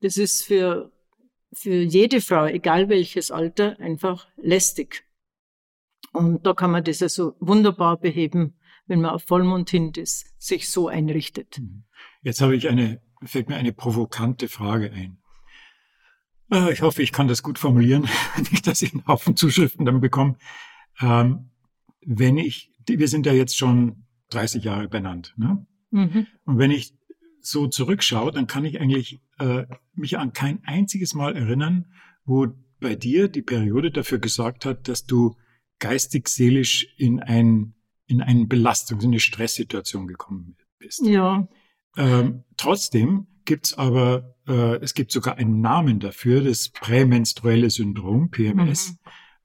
Das 0.01 0.17
ist 0.17 0.45
für, 0.45 0.93
für 1.53 1.83
jede 1.83 2.21
Frau, 2.21 2.47
egal 2.47 2.89
welches 2.89 3.31
Alter, 3.31 3.79
einfach 3.81 4.29
lästig. 4.37 5.05
Und 6.13 6.47
da 6.47 6.55
kann 6.55 6.71
man 6.71 6.85
das 6.85 7.03
also 7.03 7.35
wunderbar 7.41 7.99
beheben, 7.99 8.55
wenn 8.87 9.01
man 9.01 9.11
auf 9.11 9.25
Vollmond 9.25 9.69
hin 9.71 9.93
ist, 9.97 10.35
sich 10.39 10.69
so 10.69 10.89
einrichtet. 10.89 11.59
Mhm. 11.59 11.85
Jetzt 12.23 12.41
habe 12.41 12.57
ich 12.57 12.69
eine, 12.69 13.01
fällt 13.23 13.49
mir 13.49 13.57
eine 13.57 13.73
provokante 13.73 14.49
Frage 14.49 14.91
ein. 14.93 15.19
Äh, 16.51 16.73
ich 16.73 16.83
hoffe, 16.83 17.03
ich 17.03 17.13
kann 17.13 17.29
das 17.29 17.43
gut 17.43 17.59
formulieren, 17.59 18.09
nicht, 18.51 18.67
dass 18.67 18.83
ich 18.83 18.93
einen 18.93 19.07
Haufen 19.07 19.37
Zuschriften 19.37 19.85
dann 19.85 20.01
bekomme. 20.01 20.37
Ähm, 21.01 21.51
wenn 22.01 22.39
ich, 22.39 22.73
wir 22.87 23.09
sind 23.09 23.27
ja 23.27 23.33
jetzt 23.33 23.57
schon 23.57 24.05
30 24.31 24.65
Jahre 24.65 24.89
benannt, 24.89 25.35
ne? 25.37 25.67
Mhm. 25.91 26.27
Und 26.45 26.59
wenn 26.59 26.71
ich 26.71 26.95
so 27.47 27.67
zurückschaue, 27.67 28.33
dann 28.33 28.47
kann 28.47 28.65
ich 28.65 28.81
eigentlich 28.81 29.21
äh, 29.38 29.65
mich 29.95 30.19
an 30.19 30.33
kein 30.33 30.62
einziges 30.65 31.15
Mal 31.15 31.37
erinnern, 31.37 31.87
wo 32.25 32.49
bei 32.81 32.95
dir 32.95 33.29
die 33.29 33.43
Periode 33.43 33.91
dafür 33.91 34.19
gesorgt 34.19 34.65
hat, 34.65 34.88
dass 34.88 35.07
du 35.07 35.37
geistig, 35.79 36.29
seelisch 36.29 36.88
in 36.97 37.21
ein 37.21 37.75
in 38.07 38.23
eine 38.23 38.47
Belastung, 38.47 39.00
in 39.00 39.09
eine 39.09 39.21
Stresssituation 39.21 40.07
gekommen 40.07 40.57
bist. 40.79 41.05
Ja. 41.05 41.49
Ähm, 41.97 42.45
trotzdem 42.57 43.26
gibt's 43.45 43.75
aber, 43.75 44.37
äh, 44.47 44.76
es 44.76 44.95
gibt 44.95 45.11
sogar 45.11 45.37
einen 45.37 45.61
Namen 45.61 45.99
dafür, 45.99 46.43
das 46.43 46.69
prämenstruelle 46.69 47.71
Syndrom, 47.71 48.31
PMS, 48.31 48.97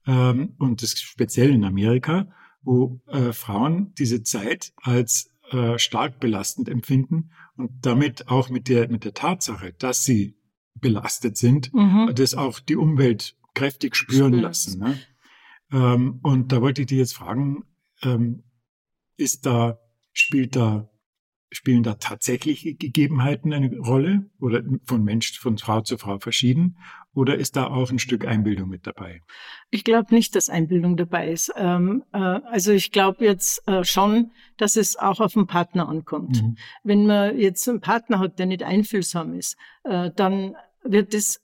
mhm. 0.06 0.12
ähm, 0.12 0.54
und 0.58 0.82
das 0.82 1.00
speziell 1.00 1.50
in 1.50 1.64
Amerika, 1.64 2.28
wo 2.62 3.00
äh, 3.08 3.32
Frauen 3.32 3.92
diese 3.98 4.22
Zeit 4.22 4.72
als 4.76 5.31
äh, 5.52 5.78
stark 5.78 6.18
belastend 6.18 6.68
empfinden 6.68 7.30
und 7.56 7.70
damit 7.82 8.28
auch 8.28 8.48
mit 8.48 8.68
der, 8.68 8.88
mit 8.88 9.04
der 9.04 9.14
Tatsache, 9.14 9.74
dass 9.78 10.04
sie 10.04 10.36
belastet 10.74 11.36
sind, 11.36 11.72
mhm. 11.74 12.10
das 12.14 12.34
auch 12.34 12.58
die 12.58 12.76
Umwelt 12.76 13.36
kräftig 13.54 13.94
spüren 13.94 14.32
Spür's. 14.32 14.42
lassen. 14.42 14.80
Ne? 14.80 14.98
Ähm, 15.72 16.20
und 16.22 16.52
da 16.52 16.60
wollte 16.60 16.82
ich 16.82 16.88
dich 16.88 16.98
jetzt 16.98 17.14
fragen, 17.14 17.64
ähm, 18.02 18.44
ist 19.16 19.46
da, 19.46 19.78
spielt 20.12 20.56
da 20.56 20.90
spielen 21.52 21.82
da 21.82 21.94
tatsächliche 21.94 22.74
Gegebenheiten 22.74 23.52
eine 23.52 23.76
Rolle 23.78 24.26
oder 24.40 24.62
von 24.84 25.04
Mensch, 25.04 25.38
von 25.38 25.58
Frau 25.58 25.82
zu 25.82 25.98
Frau 25.98 26.18
verschieden? 26.18 26.76
Oder 27.14 27.36
ist 27.36 27.56
da 27.56 27.66
auch 27.66 27.90
ein 27.90 27.98
Stück 27.98 28.26
Einbildung 28.26 28.70
mit 28.70 28.86
dabei? 28.86 29.20
Ich 29.70 29.84
glaube 29.84 30.14
nicht, 30.14 30.34
dass 30.34 30.48
Einbildung 30.48 30.96
dabei 30.96 31.30
ist. 31.30 31.52
Ähm, 31.56 32.04
äh, 32.12 32.18
also 32.18 32.72
ich 32.72 32.90
glaube 32.90 33.24
jetzt 33.24 33.66
äh, 33.68 33.84
schon, 33.84 34.32
dass 34.56 34.76
es 34.76 34.96
auch 34.96 35.20
auf 35.20 35.34
den 35.34 35.46
Partner 35.46 35.88
ankommt. 35.88 36.42
Mhm. 36.42 36.56
Wenn 36.82 37.06
man 37.06 37.38
jetzt 37.38 37.68
einen 37.68 37.80
Partner 37.80 38.18
hat, 38.18 38.38
der 38.38 38.46
nicht 38.46 38.62
einfühlsam 38.62 39.34
ist, 39.34 39.56
äh, 39.84 40.10
dann 40.16 40.56
wird 40.82 41.12
es 41.12 41.42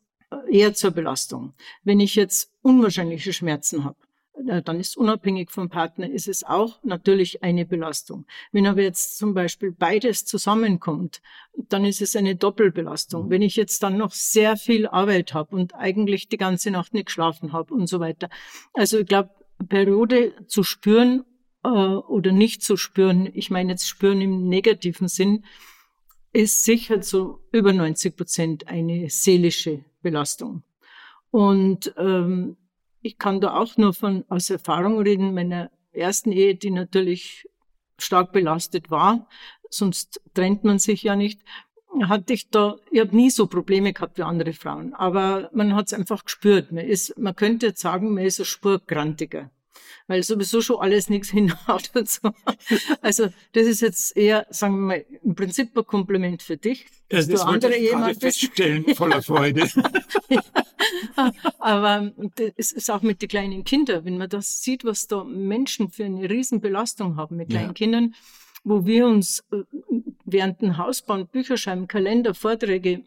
eher 0.51 0.75
zur 0.75 0.91
Belastung. 0.91 1.55
Wenn 1.85 2.01
ich 2.01 2.15
jetzt 2.15 2.51
unwahrscheinliche 2.63 3.33
Schmerzen 3.33 3.85
habe, 3.85 3.97
dann 4.45 4.81
ist 4.81 4.97
unabhängig 4.97 5.51
vom 5.51 5.69
Partner, 5.69 6.09
ist 6.09 6.29
es 6.29 6.45
auch 6.45 6.83
natürlich 6.83 7.43
eine 7.43 7.67
Belastung. 7.67 8.27
Wenn 8.53 8.67
aber 8.67 8.83
jetzt 8.83 9.19
zum 9.19 9.35
Beispiel 9.35 9.73
beides 9.73 10.25
zusammenkommt, 10.25 11.21
dann 11.69 11.85
ist 11.85 12.01
es 12.01 12.15
eine 12.17 12.37
Doppelbelastung. 12.37 13.27
Mhm. 13.27 13.31
Wenn 13.31 13.43
ich 13.43 13.57
jetzt 13.57 13.83
dann 13.83 13.97
noch 13.97 14.13
sehr 14.13 14.57
viel 14.57 14.87
Arbeit 14.87 15.35
habe 15.35 15.57
und 15.57 15.75
eigentlich 15.75 16.29
die 16.29 16.37
ganze 16.37 16.71
Nacht 16.71 16.95
nicht 16.95 17.07
geschlafen 17.07 17.53
habe 17.53 17.75
und 17.75 17.89
so 17.89 18.01
weiter. 18.01 18.29
Also 18.75 18.99
ich 18.99 19.07
glaube, 19.07 19.31
Periode 19.69 20.35
zu 20.47 20.63
spüren 20.63 21.25
äh, 21.65 21.69
oder 21.69 22.33
nicht 22.33 22.63
zu 22.63 22.77
spüren, 22.77 23.29
ich 23.33 23.51
meine 23.51 23.73
jetzt 23.73 23.89
spüren 23.89 24.21
im 24.21 24.49
negativen 24.49 25.09
Sinn, 25.09 25.45
ist 26.33 26.65
sicher 26.65 27.01
zu 27.01 27.41
über 27.53 27.73
90 27.73 28.17
Prozent 28.17 28.69
eine 28.69 29.09
seelische 29.11 29.85
Belastung. 30.03 30.63
Und 31.31 31.93
ähm, 31.99 32.57
ich 33.01 33.19
kann 33.19 33.41
da 33.41 33.55
auch 33.55 33.77
nur 33.77 33.95
von 33.95 34.25
aus 34.29 34.51
Erfahrung 34.51 34.99
reden, 34.99 35.35
meiner 35.35 35.71
ersten 35.93 36.33
Ehe, 36.33 36.55
die 36.55 36.71
natürlich 36.71 37.49
stark 37.99 38.33
belastet 38.33 38.91
war, 38.91 39.29
sonst 39.71 40.21
trennt 40.35 40.65
man 40.65 40.79
sich 40.79 41.03
ja 41.03 41.17
nicht, 41.17 41.43
hatte 42.03 42.33
ich 42.33 42.51
da, 42.51 42.77
ich 42.91 43.01
habe 43.01 43.17
nie 43.17 43.31
so 43.31 43.47
Probleme 43.47 43.93
gehabt 43.93 44.19
wie 44.19 44.23
andere 44.23 44.53
Frauen, 44.53 44.95
aber 44.95 45.51
man 45.53 45.75
hat 45.75 45.87
es 45.87 45.95
einfach 45.95 46.25
gespürt. 46.25 46.71
Man 46.71 46.85
ist, 46.85 47.19
man 47.19 47.35
könnte 47.35 47.67
jetzt 47.67 47.81
sagen, 47.81 48.15
man 48.15 48.25
ist 48.25 48.39
ein 48.39 48.45
Spurgrantiger 48.45 49.51
weil 50.07 50.23
sowieso 50.23 50.61
schon 50.61 50.81
alles 50.81 51.09
nichts 51.09 51.31
hinhaut 51.31 51.91
und 51.95 52.09
so. 52.09 52.31
Also 53.03 53.29
das 53.53 53.67
ist 53.67 53.81
jetzt 53.81 54.17
eher, 54.17 54.47
sagen 54.51 54.75
wir 54.75 54.87
mal, 54.87 55.05
im 55.23 55.35
Prinzip 55.35 55.77
ein 55.77 55.87
Kompliment 55.87 56.43
für 56.43 56.57
dich. 56.57 56.87
Dass 57.09 57.29
das 57.29 57.41
du 57.41 57.47
andere 57.47 57.79
jemand 57.79 58.21
feststellen, 58.21 58.85
voller 58.95 59.23
Freude. 59.23 59.69
ja. 60.29 60.43
Aber 61.59 62.13
es 62.57 62.73
ist 62.73 62.91
auch 62.91 63.03
mit 63.03 63.23
den 63.23 63.29
kleinen 63.29 63.65
Kindern, 63.65 64.05
wenn 64.05 64.19
man 64.19 64.29
das 64.29 64.63
sieht, 64.63 64.85
was 64.85 65.07
da 65.07 65.25
Menschen 65.25 65.91
für 65.91 66.05
eine 66.05 66.29
Riesenbelastung 66.29 67.17
haben 67.17 67.37
mit 67.37 67.51
kleinen 67.51 67.69
ja. 67.69 67.73
Kindern, 67.73 68.15
wo 68.65 68.87
wir 68.87 69.07
uns 69.07 69.45
äh, 69.53 69.63
während 70.25 70.61
dem 70.61 70.77
Hausbauen, 70.77 71.27
Bücher 71.27 71.57
schreiben, 71.57 71.89
Kalender, 71.89 72.35
Vorträge 72.35 73.03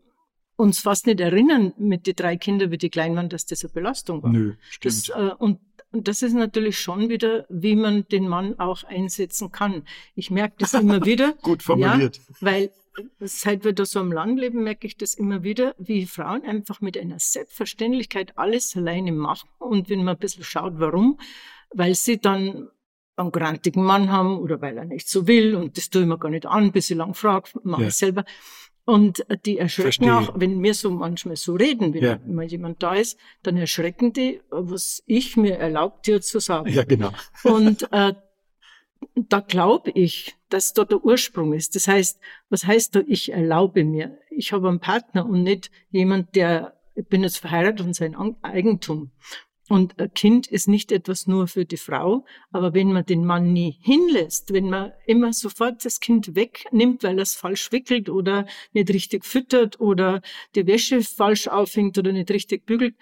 uns 0.62 0.80
fast 0.80 1.08
nicht 1.08 1.20
erinnern 1.20 1.74
mit 1.78 2.06
den 2.06 2.16
drei 2.16 2.38
Kindern, 2.38 2.70
wie 2.70 2.78
die 2.78 2.90
klein 2.90 3.16
waren, 3.16 3.30
dass 3.30 3.46
das 3.46 3.64
eine 3.64 3.74
Belastung 3.74 4.22
war. 4.22 4.32
Nö, 4.32 4.54
stimmt. 4.70 5.10
Das, 5.10 5.18
äh, 5.18 5.34
und 5.38 5.60
und 5.92 6.08
das 6.08 6.22
ist 6.22 6.34
natürlich 6.34 6.80
schon 6.80 7.10
wieder, 7.10 7.46
wie 7.50 7.76
man 7.76 8.08
den 8.08 8.28
Mann 8.28 8.58
auch 8.60 8.84
einsetzen 8.84 9.52
kann. 9.52 9.84
Ich 10.16 10.32
merke 10.32 10.56
das 10.60 10.74
immer 10.74 11.06
wieder. 11.06 11.34
Gut 11.42 11.64
formuliert. 11.64 12.18
Ja, 12.18 12.24
weil 12.40 12.72
seit 13.20 13.64
wir 13.64 13.74
da 13.74 13.86
so 13.86 14.00
am 14.00 14.12
Land 14.12 14.40
leben, 14.40 14.64
merke 14.64 14.88
ich 14.88 14.98
das 14.98 15.14
immer 15.14 15.44
wieder, 15.44 15.76
wie 15.78 16.06
Frauen 16.06 16.44
einfach 16.44 16.82
mit 16.82 16.98
einer 16.98 17.20
Selbstverständlichkeit 17.20 18.38
alles 18.38 18.76
alleine 18.76 19.12
machen. 19.12 19.50
Und 19.60 19.90
wenn 19.90 20.04
man 20.04 20.16
ein 20.16 20.20
bisschen 20.20 20.44
schaut, 20.44 20.74
warum, 20.76 21.20
weil 21.72 21.96
sie 21.96 22.20
dann 22.20 22.70
einen 23.18 23.32
grantigen 23.32 23.84
Mann 23.84 24.12
haben 24.12 24.40
oder 24.40 24.62
weil 24.62 24.78
er 24.78 24.86
nicht 24.86 25.10
so 25.10 25.28
will 25.28 25.56
und 25.56 25.78
das 25.78 25.90
tue 25.90 26.02
ich 26.02 26.08
mir 26.08 26.18
gar 26.18 26.30
nicht 26.30 26.46
an, 26.46 26.72
bis 26.72 26.90
ich 26.90 26.98
lang 26.98 27.14
frage, 27.14 27.50
mache 27.64 27.84
ja. 27.84 27.88
ich 27.90 27.96
selber. 27.96 28.26
Und 28.92 29.26
die 29.46 29.58
erschrecken 29.58 30.04
Verstehe. 30.04 30.18
auch, 30.18 30.34
wenn 30.38 30.62
wir 30.62 30.74
so 30.74 30.92
manchmal 30.92 31.38
so 31.38 31.56
reden, 31.56 31.94
wenn 31.94 32.04
ja. 32.04 32.20
mal 32.28 32.44
jemand 32.44 32.84
da 32.84 32.96
ist, 32.96 33.18
dann 33.42 33.56
erschrecken 33.56 34.12
die, 34.12 34.42
was 34.50 35.02
ich 35.06 35.38
mir 35.38 35.58
erlaubt, 35.58 36.08
dir 36.08 36.20
zu 36.20 36.42
sagen. 36.42 36.68
Ja, 36.70 36.84
genau. 36.84 37.12
Und 37.46 37.88
äh, 37.94 38.16
da 39.16 39.40
glaube 39.40 39.92
ich, 39.92 40.36
dass 40.50 40.74
da 40.74 40.84
der 40.84 41.06
Ursprung 41.06 41.54
ist. 41.54 41.74
Das 41.78 41.88
heißt, 41.88 42.20
was 42.50 42.66
heißt 42.66 42.94
da, 42.98 43.02
ich 43.08 43.32
erlaube 43.32 43.86
mir? 43.86 44.18
Ich 44.30 44.52
habe 44.52 44.68
einen 44.68 44.82
Partner 44.82 45.26
und 45.26 45.44
nicht 45.44 45.72
jemand, 45.92 46.36
der, 46.36 46.78
ich 46.94 47.08
bin 47.08 47.24
jetzt 47.24 47.38
verheiratet 47.38 47.86
und 47.86 47.94
sein 47.94 48.18
Eigentum. 48.42 49.12
Und 49.72 49.98
ein 50.02 50.14
Kind 50.14 50.48
ist 50.48 50.68
nicht 50.68 50.92
etwas 50.92 51.28
nur 51.28 51.48
für 51.48 51.64
die 51.64 51.78
Frau, 51.78 52.26
aber 52.52 52.74
wenn 52.74 52.92
man 52.92 53.06
den 53.06 53.24
Mann 53.24 53.54
nie 53.54 53.78
hinlässt, 53.80 54.52
wenn 54.52 54.70
man 54.70 54.92
immer 55.06 55.32
sofort 55.32 55.86
das 55.86 56.02
Kind 56.02 56.36
wegnimmt, 56.36 57.04
weil 57.04 57.18
er 57.18 57.22
es 57.22 57.36
falsch 57.36 57.72
wickelt 57.72 58.10
oder 58.10 58.46
nicht 58.74 58.90
richtig 58.90 59.24
füttert 59.24 59.80
oder 59.80 60.22
die 60.56 60.68
Wäsche 60.68 61.02
falsch 61.04 61.48
aufhängt 61.48 61.98
oder 61.98 62.12
nicht 62.12 62.30
richtig 62.32 62.66
bügelt, 62.66 62.96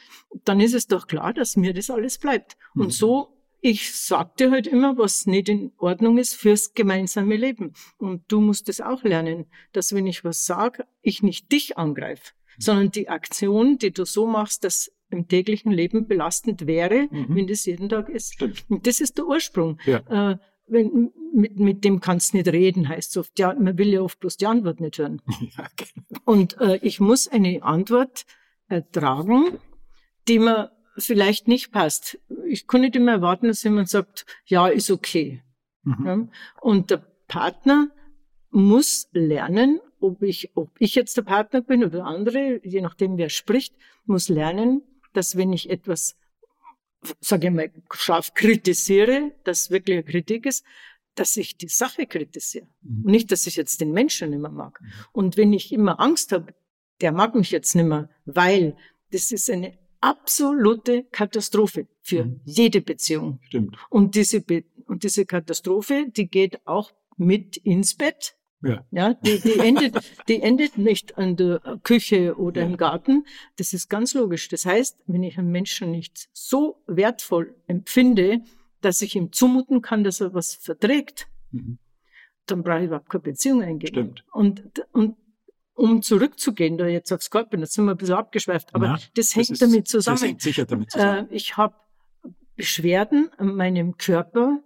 dann 0.45 0.59
ist 0.59 0.75
es 0.75 0.85
doch 0.85 1.07
klar, 1.07 1.33
dass 1.33 1.55
mir 1.55 1.73
das 1.73 1.89
alles 1.89 2.19
bleibt. 2.19 2.55
Mhm. 2.75 2.81
Und 2.83 2.93
so 2.93 3.35
ich 3.61 3.91
sagte 3.93 4.51
halt 4.51 4.67
immer, 4.67 4.95
was 4.97 5.25
nicht 5.25 5.49
in 5.49 5.73
Ordnung 5.79 6.19
ist 6.19 6.35
fürs 6.35 6.75
gemeinsame 6.75 7.35
Leben. 7.35 7.73
Und 7.97 8.31
du 8.31 8.41
musst 8.41 8.69
es 8.69 8.79
auch 8.79 9.03
lernen, 9.03 9.47
dass 9.73 9.93
wenn 9.93 10.05
ich 10.05 10.23
was 10.23 10.45
sage, 10.45 10.85
ich 11.01 11.23
nicht 11.23 11.51
dich 11.51 11.79
angreife, 11.79 12.33
mhm. 12.57 12.61
sondern 12.61 12.91
die 12.91 13.09
Aktion, 13.09 13.79
die 13.79 13.91
du 13.91 14.05
so 14.05 14.27
machst, 14.27 14.63
dass 14.63 14.91
im 15.12 15.28
täglichen 15.28 15.72
Leben 15.72 16.08
belastend 16.08 16.68
wäre, 16.68 17.08
mhm. 17.10 17.28
wenn 17.30 17.48
das 17.48 17.66
jeden 17.66 17.89
Tag 17.89 18.10
ist. 18.10 18.34
Stimmt. 18.34 18.66
Und 18.70 18.88
das 18.88 19.00
ist 19.00 19.18
der 19.18 19.25
Ursprung. 19.25 19.80
Ja. 19.86 20.32
Äh, 20.32 20.38
wenn, 20.68 21.12
mit, 21.34 21.58
mit 21.58 21.84
dem 21.84 22.00
kannst 22.00 22.34
du 22.34 22.38
nicht 22.38 22.48
reden, 22.48 22.88
heißt 22.88 23.12
es 23.12 23.18
oft. 23.18 23.39
Ja, 23.39 23.54
man 23.54 23.78
will 23.78 23.89
ja 23.89 24.01
oft 24.01 24.20
bloß 24.20 24.38
die 24.38 24.48
Antwort 24.48 24.80
nicht 24.80 24.98
hören. 24.98 25.22
Ja, 25.58 25.68
genau. 25.75 26.22
Und 26.25 26.60
äh, 26.60 26.80
ich 26.82 27.00
muss 27.00 27.28
eine 27.28 27.63
Antwort 27.63 28.25
ertragen, 28.68 29.58
die 30.28 30.39
mir 30.39 30.72
vielleicht 30.98 31.48
nicht 31.48 31.72
passt. 31.72 32.20
Ich 32.48 32.68
kann 32.68 32.82
nicht 32.82 32.96
immer 32.96 33.13
erwarten, 33.13 33.48
dass 33.48 33.63
jemand 33.63 33.89
sagt, 33.89 34.25
ja, 34.46 34.68
ist 34.68 34.92
okay. 34.92 35.42
Mhm. 35.84 36.06
Ja? 36.06 36.28
Und 36.62 36.92
der 36.92 37.04
Partner 37.28 37.89
muss 38.51 39.08
lernen, 39.12 39.80
ob 40.00 40.22
ich, 40.22 40.51
ob 40.56 40.70
ich 40.80 40.96
jetzt 40.96 41.18
der 41.18 41.24
Partner 41.24 41.62
bin 41.62 41.84
oder 41.84 42.06
andere, 42.06 42.60
je 42.63 42.82
nachdem 42.82 43.18
wer 43.18 43.30
spricht, 43.30 43.75
muss 44.06 44.30
lernen, 44.30 44.82
dass 45.13 45.36
wenn 45.36 45.54
ich 45.54 45.70
etwas, 45.70 46.16
sage 47.20 47.48
ich 47.48 47.54
mal, 47.54 47.72
scharf 47.94 48.34
kritisiere, 48.34 49.32
das 49.44 49.72
wirklich 49.72 49.98
eine 49.98 50.04
Kritik 50.04 50.46
ist, 50.46 50.66
dass 51.16 51.36
ich 51.38 51.58
die 51.58 51.68
Sache 51.68 52.06
kritisiere. 52.06 52.68
Mhm. 52.82 53.06
Und 53.06 53.12
nicht, 53.12 53.32
dass 53.32 53.48
ich 53.48 53.56
jetzt 53.56 53.82
den 53.82 53.92
Menschen 53.92 54.30
nicht 54.30 54.39
mehr 54.39 54.51
mag. 54.51 54.80
Mhm. 54.82 54.88
Und 55.12 55.38
wenn 55.38 55.54
ich 55.54 55.72
immer 55.74 56.00
Angst 56.00 56.32
habe, 56.32 56.54
der 57.01 57.12
mag 57.12 57.36
mich 57.36 57.51
jetzt 57.51 57.75
nicht 57.75 57.86
mehr, 57.86 58.10
weil 58.25 58.75
das 59.12 59.32
ist 59.32 59.50
eine 59.50 59.78
absolute 60.01 61.04
Katastrophe 61.06 61.88
für 62.01 62.25
mhm. 62.25 62.42
jede 62.46 62.82
Beziehung. 62.82 63.39
Stimmt. 63.44 63.78
Und 63.89 64.16
diese, 64.16 64.42
Be 64.42 64.63
und 64.86 65.04
diese 65.04 65.25
Katastrophe, 65.25 66.08
die 66.10 66.28
geht 66.28 66.66
auch 66.66 66.94
mit 67.18 67.58
ins 67.58 67.96
Bett. 67.96 68.36
Ja. 68.62 68.86
Ja, 68.92 69.13
die, 69.13 69.39
die 69.39 69.60
endet, 69.60 69.96
die 70.28 70.42
endet 70.42 70.78
nicht 70.78 71.18
an 71.18 71.38
der 71.38 71.80
Küche 71.84 72.38
oder 72.38 72.62
ja. 72.62 72.68
im 72.68 72.78
Garten. 72.78 73.25
Das 73.58 73.74
ist 73.74 73.89
ganz 73.89 74.13
logisch. 74.13 74.50
Das 74.50 74.66
heißt, 74.66 74.98
wenn 75.08 75.24
ich 75.24 75.38
einen 75.38 75.51
Menschen 75.51 75.92
nicht 75.92 76.30
so 76.34 76.82
wertvoll 76.86 77.56
empfinde, 77.68 78.42
dass 78.82 79.01
ich 79.01 79.16
ihm 79.16 79.32
zumuten 79.32 79.82
kann, 79.82 80.04
dass 80.04 80.20
er 80.22 80.34
was 80.34 80.56
verträgt, 80.56 81.28
mhm. 81.51 81.80
dann 82.48 82.63
brauche 82.63 82.80
ich 82.80 82.86
überhaupt 82.86 83.10
keine 83.10 83.22
Beziehung 83.22 83.62
eingehen. 83.62 83.89
Stimmt. 83.89 84.25
Und, 84.32 84.63
und 84.92 85.16
um 85.74 86.01
zurückzugehen, 86.01 86.78
da 86.78 86.88
jetzt 86.88 87.12
aufs 87.13 87.25
Skorpion, 87.25 87.62
das 87.62 87.74
sind 87.74 87.86
wir 87.86 87.92
ein 87.92 87.98
bisschen 87.98 88.16
abgeschweift, 88.16 88.75
aber 88.75 88.86
ja, 88.86 89.00
das 89.16 89.36
hängt 89.36 89.50
das 89.50 89.51
ist, 89.51 89.62
damit 89.62 89.88
zusammen. 89.88 90.16
Das 90.16 90.24
hängt 90.24 90.42
sicher 90.42 90.66
damit 90.66 90.92
zusammen. 90.92 91.30
Äh, 91.30 91.36
ich 91.36 91.56
habe 91.56 91.75
Beschwerden 92.58 93.30
an 93.38 93.56
meinem 93.56 93.98
Körper, 93.98 94.62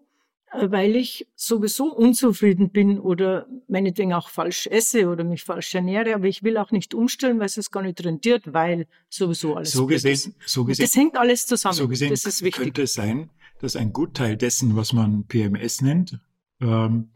weil 0.53 0.95
ich 0.95 1.27
sowieso 1.35 1.93
unzufrieden 1.93 2.69
bin 2.69 2.99
oder 2.99 3.47
meinetwegen 3.67 4.13
auch 4.13 4.29
falsch 4.29 4.67
esse 4.67 5.07
oder 5.07 5.23
mich 5.23 5.43
falsch 5.43 5.73
ernähre, 5.73 6.13
aber 6.13 6.25
ich 6.25 6.43
will 6.43 6.57
auch 6.57 6.71
nicht 6.71 6.93
umstellen, 6.93 7.39
weil 7.39 7.47
es 7.47 7.71
gar 7.71 7.81
nicht 7.81 8.03
rentiert, 8.03 8.53
weil 8.53 8.87
sowieso 9.09 9.55
alles 9.55 9.71
so 9.71 9.87
gesehen, 9.87 10.13
ist. 10.13 10.31
So 10.45 10.65
gesehen, 10.65 10.85
das 10.85 10.95
hängt 10.95 11.17
alles 11.17 11.47
zusammen. 11.47 11.75
So 11.75 11.87
gesehen 11.87 12.11
das 12.11 12.25
ist 12.25 12.43
wichtig. 12.43 12.63
könnte 12.63 12.83
es 12.83 12.93
sein, 12.93 13.29
dass 13.59 13.75
ein 13.75 13.93
Gutteil 13.93 14.37
dessen, 14.37 14.75
was 14.75 14.93
man 14.93 15.25
PMS 15.25 15.81
nennt, 15.81 16.19
ähm, 16.61 17.11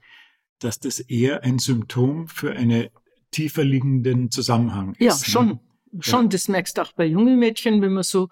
dass 0.60 0.80
das 0.80 1.00
eher 1.00 1.44
ein 1.44 1.60
Symptom 1.60 2.28
für 2.28 2.54
einen 2.54 2.88
tiefer 3.32 3.64
liegenden 3.64 4.32
Zusammenhang 4.32 4.94
ist. 4.94 5.00
Ja, 5.00 5.32
schon. 5.32 5.48
Ne? 5.48 5.60
Schon, 6.00 6.26
ja. 6.26 6.30
das 6.30 6.48
merkst 6.48 6.78
du 6.78 6.82
auch 6.82 6.92
bei 6.92 7.06
jungen 7.06 7.40
Mädchen, 7.40 7.82
wenn 7.82 7.94
man 7.94 8.04
so 8.04 8.26
äh, 8.26 8.28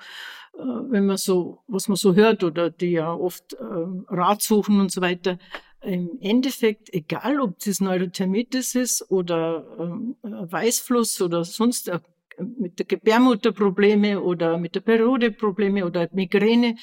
wenn 0.57 1.05
man 1.05 1.17
so, 1.17 1.63
was 1.67 1.88
man 1.88 1.97
so 1.97 2.15
hört 2.15 2.43
oder 2.43 2.69
die 2.69 2.91
ja 2.91 3.13
oft 3.13 3.53
äh, 3.53 3.65
Rat 4.07 4.41
suchen 4.41 4.79
und 4.79 4.91
so 4.91 5.01
weiter, 5.01 5.38
im 5.81 6.17
Endeffekt, 6.19 6.93
egal 6.93 7.39
ob 7.39 7.59
das 7.59 7.79
Neurothermitis 7.79 8.75
ist 8.75 9.12
oder 9.12 9.65
ähm, 9.79 10.15
Weißfluss 10.24 11.21
oder 11.21 11.43
sonst 11.43 11.89
äh, 11.89 12.00
mit 12.38 12.79
der 12.79 12.85
Gebärmutter 12.85 13.51
Probleme 13.51 14.21
oder 14.21 14.57
mit 14.57 14.75
der 14.75 14.81
Periode 14.81 15.31
Probleme 15.31 15.85
oder 15.85 16.09
Migräne, 16.12 16.75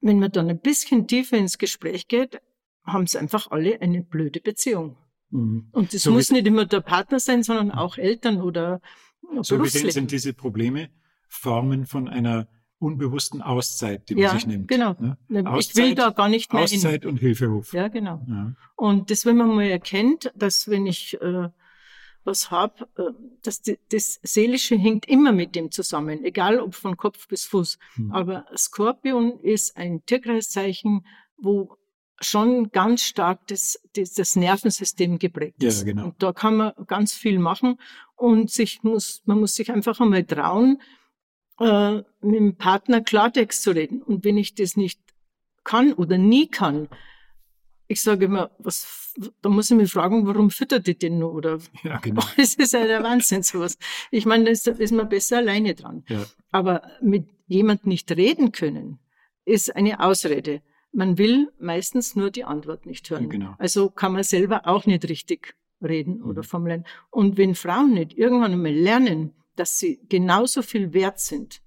wenn 0.00 0.18
man 0.18 0.32
dann 0.32 0.48
ein 0.48 0.60
bisschen 0.60 1.06
tiefer 1.06 1.36
ins 1.36 1.58
Gespräch 1.58 2.08
geht, 2.08 2.40
haben 2.84 3.06
sie 3.06 3.18
einfach 3.18 3.50
alle 3.50 3.80
eine 3.80 4.02
blöde 4.02 4.40
Beziehung. 4.40 4.96
Mhm. 5.30 5.68
Und 5.72 5.92
das 5.92 6.02
so 6.02 6.12
muss 6.12 6.30
nicht 6.30 6.46
immer 6.46 6.64
der 6.64 6.80
Partner 6.80 7.20
sein, 7.20 7.42
sondern 7.42 7.70
auch 7.70 7.98
Eltern 7.98 8.40
oder 8.40 8.80
so 9.42 9.58
gesehen 9.58 9.90
sind 9.90 10.10
diese 10.10 10.32
Probleme 10.32 10.90
Formen 11.28 11.84
von 11.84 12.08
einer 12.08 12.48
unbewussten 12.78 13.42
Auszeit, 13.42 14.08
die 14.08 14.14
man 14.14 14.22
ja, 14.24 14.30
sich 14.30 14.46
nimmt. 14.46 14.68
Genau. 14.68 14.94
Ne? 15.28 15.44
Auszeit, 15.46 15.76
ich 15.76 15.76
will 15.76 15.94
da 15.94 16.10
gar 16.10 16.28
nicht 16.28 16.52
mehr 16.52 16.62
Auszeit 16.62 17.02
hin. 17.02 17.10
und 17.10 17.16
Hilferuf. 17.18 17.72
Ja, 17.72 17.88
genau. 17.88 18.22
Ja. 18.28 18.52
Und 18.76 19.10
das, 19.10 19.26
wenn 19.26 19.36
man 19.36 19.48
mal 19.48 19.66
erkennt, 19.66 20.32
dass 20.36 20.68
wenn 20.68 20.86
ich 20.86 21.20
äh, 21.20 21.48
was 22.24 22.50
habe, 22.50 22.88
äh, 22.96 23.10
das, 23.42 23.62
das 23.90 24.20
Seelische 24.22 24.76
hängt 24.76 25.08
immer 25.08 25.32
mit 25.32 25.56
dem 25.56 25.70
zusammen, 25.70 26.24
egal 26.24 26.60
ob 26.60 26.74
von 26.74 26.96
Kopf 26.96 27.26
bis 27.26 27.44
Fuß. 27.46 27.78
Mhm. 27.96 28.12
Aber 28.12 28.46
Skorpion 28.56 29.40
ist 29.40 29.76
ein 29.76 30.04
Tierkreiszeichen, 30.06 31.04
wo 31.36 31.76
schon 32.20 32.70
ganz 32.70 33.02
stark 33.02 33.46
das, 33.46 33.80
das, 33.94 34.12
das 34.14 34.36
Nervensystem 34.36 35.18
geprägt 35.18 35.62
ist. 35.62 35.80
Ja, 35.80 35.84
genau. 35.86 36.04
Und 36.06 36.22
da 36.22 36.32
kann 36.32 36.56
man 36.56 36.72
ganz 36.86 37.12
viel 37.12 37.38
machen 37.38 37.78
und 38.16 38.50
sich 38.50 38.82
muss, 38.82 39.22
man 39.24 39.40
muss 39.40 39.54
sich 39.54 39.70
einfach 39.70 40.00
einmal 40.00 40.24
trauen, 40.24 40.80
äh, 41.60 41.96
mit 42.20 42.34
dem 42.36 42.56
Partner 42.56 43.00
Klartext 43.00 43.62
zu 43.62 43.70
reden. 43.70 44.02
Und 44.02 44.24
wenn 44.24 44.36
ich 44.36 44.54
das 44.54 44.76
nicht 44.76 45.00
kann 45.64 45.92
oder 45.92 46.18
nie 46.18 46.48
kann, 46.48 46.88
ich 47.88 48.02
sage 48.02 48.26
immer, 48.26 48.50
was, 48.58 49.14
da 49.40 49.48
muss 49.48 49.70
ich 49.70 49.76
mich 49.76 49.90
fragen, 49.90 50.26
warum 50.26 50.50
füttert 50.50 50.86
die 50.86 50.96
denn 50.96 51.18
nur? 51.18 51.32
Oder, 51.32 51.58
ja, 51.82 51.98
genau. 51.98 52.22
Das 52.36 52.54
ist 52.54 52.72
ja 52.72 52.86
der 52.86 53.02
Wahnsinn, 53.02 53.42
sowas. 53.42 53.78
Ich 54.10 54.26
meine, 54.26 54.44
da 54.44 54.50
ist 54.50 54.92
man 54.92 55.08
besser 55.08 55.38
alleine 55.38 55.74
dran. 55.74 56.04
Ja. 56.08 56.24
Aber 56.50 56.82
mit 57.00 57.28
jemand 57.46 57.86
nicht 57.86 58.10
reden 58.12 58.52
können, 58.52 58.98
ist 59.44 59.74
eine 59.74 60.00
Ausrede. 60.00 60.62
Man 60.92 61.18
will 61.18 61.50
meistens 61.58 62.14
nur 62.14 62.30
die 62.30 62.44
Antwort 62.44 62.86
nicht 62.86 63.08
hören. 63.10 63.24
Ja, 63.24 63.28
genau. 63.28 63.54
Also 63.58 63.90
kann 63.90 64.12
man 64.12 64.22
selber 64.22 64.66
auch 64.66 64.86
nicht 64.86 65.08
richtig 65.08 65.56
reden 65.82 66.18
mhm. 66.18 66.26
oder 66.26 66.42
formulieren. 66.42 66.84
Und 67.10 67.38
wenn 67.38 67.54
Frauen 67.54 67.94
nicht 67.94 68.16
irgendwann 68.16 68.52
einmal 68.52 68.72
lernen, 68.72 69.32
dass 69.58 69.78
sie 69.78 70.00
genauso 70.08 70.62
viel 70.62 70.92
wert 70.92 71.20
sind 71.20 71.62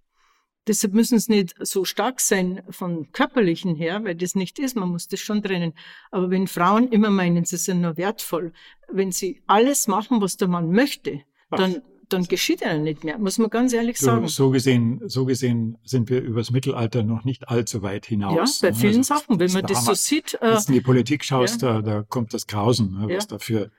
Deshalb 0.67 0.93
müssen 0.93 1.15
es 1.15 1.27
nicht 1.27 1.55
so 1.59 1.85
stark 1.85 2.21
sein 2.21 2.61
von 2.69 3.11
körperlichen 3.11 3.75
her, 3.75 4.03
weil 4.03 4.15
das 4.15 4.35
nicht 4.35 4.59
ist. 4.59 4.75
Man 4.75 4.89
muss 4.89 5.07
das 5.07 5.19
schon 5.19 5.41
trennen. 5.41 5.73
Aber 6.11 6.29
wenn 6.29 6.45
Frauen 6.45 6.89
immer 6.89 7.09
meinen, 7.09 7.45
sie 7.45 7.57
sind 7.57 7.81
nur 7.81 7.97
wertvoll, 7.97 8.53
wenn 8.91 9.11
sie 9.11 9.41
alles 9.47 9.87
machen, 9.87 10.21
was 10.21 10.37
der 10.37 10.47
Mann 10.47 10.71
möchte, 10.71 11.21
dann, 11.49 11.81
dann 12.09 12.25
geschieht 12.25 12.61
er 12.61 12.77
nicht 12.77 13.03
mehr, 13.03 13.17
muss 13.17 13.39
man 13.39 13.49
ganz 13.49 13.73
ehrlich 13.73 13.97
sagen. 13.97 14.27
So, 14.27 14.45
so 14.45 14.49
gesehen, 14.51 15.01
so 15.05 15.25
gesehen 15.25 15.79
sind 15.83 16.11
wir 16.11 16.21
übers 16.21 16.51
Mittelalter 16.51 17.01
noch 17.01 17.25
nicht 17.25 17.49
allzu 17.49 17.81
weit 17.81 18.05
hinaus. 18.05 18.61
Ja, 18.61 18.69
bei 18.69 18.75
vielen 18.75 18.97
also, 18.97 19.15
Sachen, 19.15 19.39
wenn 19.39 19.51
man 19.51 19.65
das 19.65 19.83
so 19.83 19.95
sieht. 19.95 20.35
Äh, 20.35 20.41
wenn 20.41 20.53
du 20.53 20.67
in 20.67 20.73
die 20.73 20.81
Politik 20.81 21.25
schaust, 21.25 21.63
ja. 21.63 21.81
da, 21.81 22.01
da 22.01 22.03
kommt 22.03 22.35
das 22.35 22.45
Grausen, 22.45 22.91
ne, 22.91 23.15
was 23.15 23.23
ja. 23.23 23.29
dafür 23.29 23.71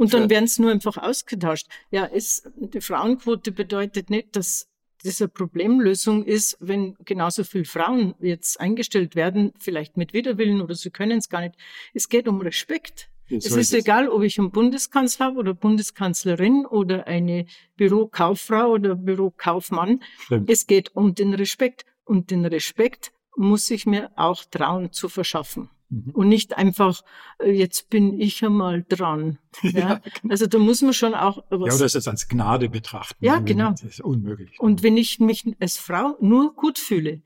und 0.00 0.14
dann 0.14 0.30
werden 0.30 0.46
es 0.46 0.58
nur 0.58 0.70
einfach 0.70 0.96
ausgetauscht. 0.96 1.66
Ja, 1.90 2.08
es, 2.10 2.42
die 2.56 2.80
Frauenquote 2.80 3.52
bedeutet 3.52 4.08
nicht, 4.08 4.34
dass 4.34 4.66
diese 5.04 5.28
Problemlösung 5.28 6.24
ist, 6.24 6.56
wenn 6.58 6.96
genauso 7.04 7.44
viele 7.44 7.66
Frauen 7.66 8.14
jetzt 8.18 8.58
eingestellt 8.58 9.14
werden, 9.14 9.52
vielleicht 9.58 9.98
mit 9.98 10.14
Widerwillen 10.14 10.62
oder 10.62 10.74
sie 10.74 10.90
können 10.90 11.18
es 11.18 11.28
gar 11.28 11.42
nicht. 11.42 11.54
Es 11.92 12.08
geht 12.08 12.28
um 12.28 12.40
Respekt. 12.40 13.10
Ja, 13.28 13.36
es 13.36 13.44
ist, 13.46 13.56
es. 13.56 13.72
egal, 13.74 14.08
ob 14.08 14.22
ich 14.22 14.38
einen 14.38 14.50
Bundeskanzler 14.50 15.26
habe 15.26 15.38
oder 15.38 15.52
Bundeskanzlerin 15.52 16.64
oder 16.64 17.06
eine 17.06 17.44
Bürokauffrau 17.76 18.70
oder 18.70 18.94
Bürokaufmann. 18.94 20.02
Stimmt. 20.18 20.48
Es 20.48 20.66
geht 20.66 20.96
um 20.96 21.14
den 21.14 21.34
Respekt. 21.34 21.84
Und 22.04 22.30
den 22.30 22.46
Respekt 22.46 23.12
muss 23.36 23.70
ich 23.70 23.84
mir 23.84 24.10
auch 24.16 24.44
trauen 24.46 24.92
zu 24.92 25.10
verschaffen. 25.10 25.68
Mhm. 25.90 26.10
Und 26.12 26.28
nicht 26.28 26.56
einfach, 26.56 27.02
äh, 27.38 27.50
jetzt 27.50 27.90
bin 27.90 28.18
ich 28.18 28.44
einmal 28.44 28.84
dran. 28.88 29.38
Ja? 29.62 29.70
ja 29.70 30.00
genau. 30.04 30.32
Also 30.32 30.46
da 30.46 30.58
muss 30.58 30.80
man 30.80 30.92
schon 30.92 31.14
auch 31.14 31.44
was. 31.50 31.68
Ja, 31.68 31.74
oder 31.74 31.84
es 31.84 32.08
als 32.08 32.28
Gnade 32.28 32.68
betrachten. 32.68 33.24
Ja, 33.24 33.38
genau. 33.40 33.70
Das 33.70 33.82
ist 33.82 34.00
unmöglich. 34.00 34.58
Und 34.60 34.82
wenn 34.82 34.96
ich 34.96 35.18
mich 35.18 35.44
als 35.60 35.76
Frau 35.76 36.16
nur 36.20 36.54
gut 36.54 36.78
fühle, 36.78 37.22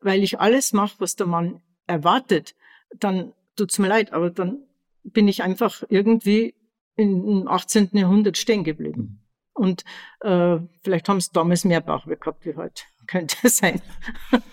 weil 0.00 0.22
ich 0.22 0.40
alles 0.40 0.72
mache, 0.72 0.96
was 0.98 1.16
der 1.16 1.26
Mann 1.26 1.60
erwartet, 1.86 2.54
dann 2.98 3.32
tut's 3.56 3.78
mir 3.78 3.88
leid, 3.88 4.12
aber 4.12 4.30
dann 4.30 4.58
bin 5.04 5.28
ich 5.28 5.42
einfach 5.42 5.82
irgendwie 5.88 6.54
im 6.96 7.46
18. 7.46 7.90
Jahrhundert 7.92 8.36
stehen 8.36 8.64
geblieben. 8.64 9.00
Mhm. 9.00 9.18
Und 9.54 9.84
äh, 10.20 10.58
vielleicht 10.82 11.08
haben 11.08 11.20
sie 11.20 11.30
damals 11.32 11.64
mehr 11.64 11.80
Bauchweh 11.80 12.16
gehabt 12.16 12.44
wie 12.44 12.54
heute. 12.54 12.82
Könnte 13.06 13.48
sein. 13.48 13.80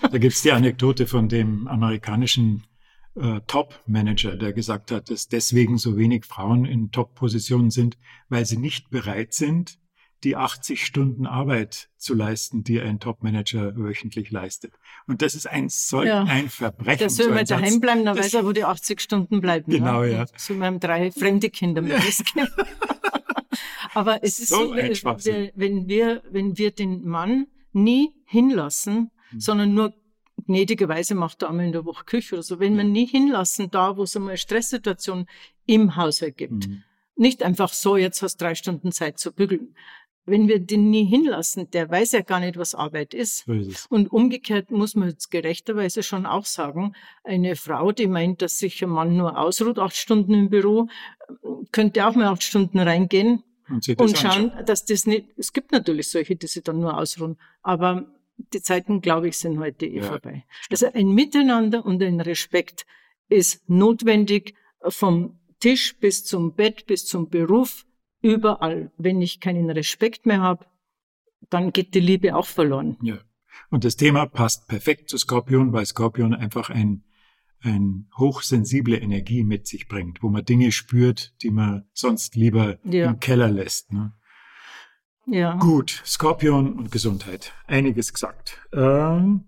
Da 0.01 0.17
gibt's 0.17 0.41
die 0.41 0.51
Anekdote 0.51 1.07
von 1.07 1.27
dem 1.27 1.67
amerikanischen 1.67 2.63
äh, 3.15 3.41
Top-Manager, 3.47 4.35
der 4.35 4.53
gesagt 4.53 4.91
hat, 4.91 5.09
dass 5.09 5.27
deswegen 5.27 5.77
so 5.77 5.97
wenig 5.97 6.25
Frauen 6.25 6.65
in 6.65 6.91
Top-Positionen 6.91 7.71
sind, 7.71 7.97
weil 8.29 8.45
sie 8.45 8.57
nicht 8.57 8.89
bereit 8.89 9.33
sind, 9.33 9.79
die 10.23 10.35
80 10.35 10.83
Stunden 10.83 11.27
Arbeit 11.27 11.89
zu 11.97 12.15
leisten, 12.15 12.63
die 12.63 12.81
ein 12.81 12.99
Top-Manager 12.99 13.75
wöchentlich 13.77 14.31
leistet. 14.31 14.73
Und 15.07 15.21
das 15.21 15.35
ist 15.35 15.47
ein 15.47 15.69
solch 15.69 16.07
ja. 16.07 16.23
ein 16.23 16.49
Verbrechen. 16.49 16.99
Der 16.99 17.09
soll 17.09 17.27
so 17.27 17.31
mal 17.31 17.43
daheim 17.43 17.79
bleiben, 17.79 18.05
dann 18.05 18.17
weiß 18.17 18.33
er, 18.33 18.45
wo 18.45 18.51
die 18.51 18.63
80 18.63 18.99
Stunden 18.99 19.39
bleiben. 19.39 19.71
Genau, 19.71 20.03
ja. 20.03 20.23
ja. 20.23 20.25
So, 20.35 20.55
wir 20.55 20.65
haben 20.65 20.79
drei 20.79 21.11
fremde 21.11 21.49
Kinder 21.49 21.83
ja. 21.83 21.99
Aber 23.93 24.23
es 24.23 24.39
ist 24.39 24.49
so, 24.49 24.73
so 24.73 24.75
wenn 24.75 25.87
wir, 25.87 26.21
wenn 26.29 26.57
wir 26.57 26.71
den 26.71 27.07
Mann 27.07 27.47
nie 27.71 28.13
hinlassen, 28.25 29.11
mhm. 29.31 29.39
sondern 29.39 29.73
nur 29.73 29.93
gnädigerweise 30.45 31.15
macht 31.15 31.41
er 31.41 31.49
einmal 31.49 31.65
in 31.65 31.71
der 31.71 31.85
Woche 31.85 32.05
Küche 32.05 32.35
oder 32.35 32.43
so. 32.43 32.59
Wenn 32.59 32.75
man 32.75 32.91
nie 32.91 33.05
hinlassen 33.05 33.69
da, 33.71 33.97
wo 33.97 34.03
es 34.03 34.15
einmal 34.15 34.31
eine 34.31 34.37
Stresssituation 34.37 35.27
im 35.65 35.95
Haushalt 35.95 36.37
gibt. 36.37 36.67
Mhm. 36.67 36.83
Nicht 37.15 37.43
einfach 37.43 37.71
so, 37.73 37.97
jetzt 37.97 38.21
hast 38.21 38.41
du 38.41 38.45
drei 38.45 38.55
Stunden 38.55 38.91
Zeit 38.91 39.19
zu 39.19 39.31
bügeln. 39.31 39.75
Wenn 40.27 40.47
wir 40.47 40.59
den 40.59 40.89
nie 40.89 41.05
hinlassen, 41.05 41.69
der 41.69 41.89
weiß 41.89 42.13
ja 42.13 42.21
gar 42.21 42.39
nicht, 42.39 42.57
was 42.57 42.73
Arbeit 42.73 43.13
ist. 43.13 43.47
Ist 43.47 43.91
Und 43.91 44.11
umgekehrt 44.11 44.71
muss 44.71 44.95
man 44.95 45.09
jetzt 45.09 45.29
gerechterweise 45.29 46.01
schon 46.01 46.25
auch 46.25 46.45
sagen, 46.45 46.93
eine 47.23 47.55
Frau, 47.55 47.91
die 47.91 48.07
meint, 48.07 48.41
dass 48.41 48.57
sich 48.57 48.83
ein 48.83 48.89
Mann 48.89 49.15
nur 49.15 49.37
ausruht, 49.37 49.77
acht 49.77 49.95
Stunden 49.95 50.33
im 50.33 50.49
Büro, 50.49 50.87
könnte 51.71 52.07
auch 52.07 52.15
mal 52.15 52.25
acht 52.25 52.43
Stunden 52.43 52.79
reingehen 52.79 53.43
und, 53.69 53.87
und 53.99 54.17
schauen, 54.17 54.51
dass 54.65 54.85
das 54.85 55.05
nicht, 55.05 55.27
es 55.37 55.53
gibt 55.53 55.71
natürlich 55.71 56.09
solche, 56.09 56.35
die 56.35 56.47
sich 56.47 56.63
dann 56.63 56.79
nur 56.79 56.97
ausruhen, 56.97 57.37
aber 57.61 58.07
die 58.37 58.61
Zeiten, 58.61 59.01
glaube 59.01 59.29
ich, 59.29 59.37
sind 59.37 59.59
heute 59.59 59.85
eh 59.85 59.97
ja, 59.97 60.03
vorbei. 60.03 60.45
Also 60.69 60.87
ein 60.93 61.09
Miteinander 61.09 61.85
und 61.85 62.01
ein 62.03 62.19
Respekt 62.19 62.85
ist 63.29 63.67
notwendig 63.69 64.55
vom 64.87 65.39
Tisch 65.59 65.97
bis 65.97 66.25
zum 66.25 66.53
Bett, 66.53 66.85
bis 66.85 67.05
zum 67.05 67.29
Beruf, 67.29 67.85
überall. 68.21 68.91
Wenn 68.97 69.21
ich 69.21 69.39
keinen 69.39 69.69
Respekt 69.69 70.25
mehr 70.25 70.41
habe, 70.41 70.65
dann 71.49 71.71
geht 71.71 71.93
die 71.93 71.99
Liebe 71.99 72.35
auch 72.35 72.47
verloren. 72.47 72.97
Ja. 73.01 73.19
Und 73.69 73.83
das 73.83 73.95
Thema 73.95 74.25
passt 74.25 74.67
perfekt 74.67 75.09
zu 75.09 75.17
Skorpion, 75.17 75.73
weil 75.73 75.85
Skorpion 75.85 76.33
einfach 76.33 76.69
ein, 76.69 77.03
ein 77.61 78.09
hochsensible 78.17 78.97
Energie 78.97 79.43
mit 79.43 79.67
sich 79.67 79.87
bringt, 79.87 80.21
wo 80.21 80.29
man 80.29 80.45
Dinge 80.45 80.71
spürt, 80.71 81.33
die 81.41 81.51
man 81.51 81.85
sonst 81.93 82.35
lieber 82.35 82.77
ja. 82.83 83.09
im 83.09 83.19
Keller 83.19 83.49
lässt. 83.49 83.93
Ne? 83.93 84.13
Ja. 85.27 85.55
Gut, 85.55 86.01
Skorpion 86.05 86.73
und 86.73 86.91
Gesundheit. 86.91 87.53
Einiges 87.67 88.13
gesagt. 88.13 88.59
Ähm, 88.73 89.45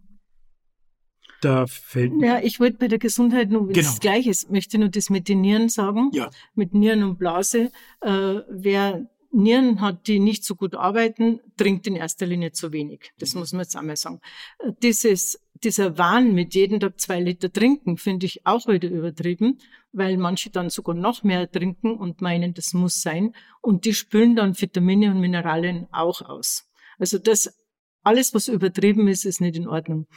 da 1.42 1.68
fällt 1.68 2.14
Ja, 2.20 2.40
ich 2.40 2.60
wollte 2.60 2.78
bei 2.78 2.88
der 2.88 2.98
Gesundheit 2.98 3.50
nur 3.52 3.68
genau. 3.68 3.74
das 3.74 4.00
Gleiche. 4.00 4.32
Ich 4.32 4.50
möchte 4.50 4.80
nur 4.80 4.90
das 4.90 5.10
mit 5.10 5.28
den 5.30 5.42
Nieren 5.42 5.70
sagen. 5.70 6.10
Ja. 6.14 6.30
Mit 6.56 6.74
Nieren 6.74 7.04
und 7.04 7.20
Blase. 7.20 7.72
Äh, 8.02 8.40
wer 8.50 9.08
Nieren 9.32 9.82
hat, 9.82 10.08
die 10.08 10.20
nicht 10.20 10.46
so 10.46 10.56
gut 10.56 10.76
arbeiten, 10.76 11.40
trinkt 11.58 11.86
in 11.88 11.96
erster 11.96 12.26
Linie 12.26 12.52
zu 12.54 12.72
wenig. 12.72 13.12
Das 13.20 13.36
muss 13.36 13.52
man 13.52 13.62
jetzt 13.62 13.76
einmal 13.76 13.98
sagen. 13.98 14.22
Äh, 14.60 14.72
dieses 14.82 15.40
dieser 15.64 15.98
Wahn 15.98 16.34
mit 16.34 16.54
jedem 16.54 16.80
Tag 16.80 17.00
zwei 17.00 17.20
Liter 17.20 17.52
trinken, 17.52 17.98
finde 17.98 18.26
ich 18.26 18.46
auch 18.46 18.68
wieder 18.68 18.90
übertrieben, 18.90 19.60
weil 19.92 20.18
manche 20.18 20.50
dann 20.50 20.70
sogar 20.70 20.96
noch 20.96 21.24
mehr 21.24 21.50
trinken 21.50 21.96
und 21.96 22.22
meinen, 22.22 22.54
das 22.54 22.74
muss 22.74 23.02
sein. 23.02 23.34
Und 23.62 23.86
die 23.86 23.94
spülen 23.94 24.36
dann 24.36 24.60
Vitamine 24.60 25.12
und 25.12 25.20
Mineralien 25.20 25.88
auch 25.92 26.22
aus. 26.22 26.70
Also 27.00 27.18
das, 27.18 27.58
alles, 28.04 28.34
was 28.34 28.48
übertrieben 28.48 29.08
ist, 29.08 29.26
ist 29.26 29.42
nicht 29.42 29.56
in 29.56 29.68
Ordnung. 29.68 30.08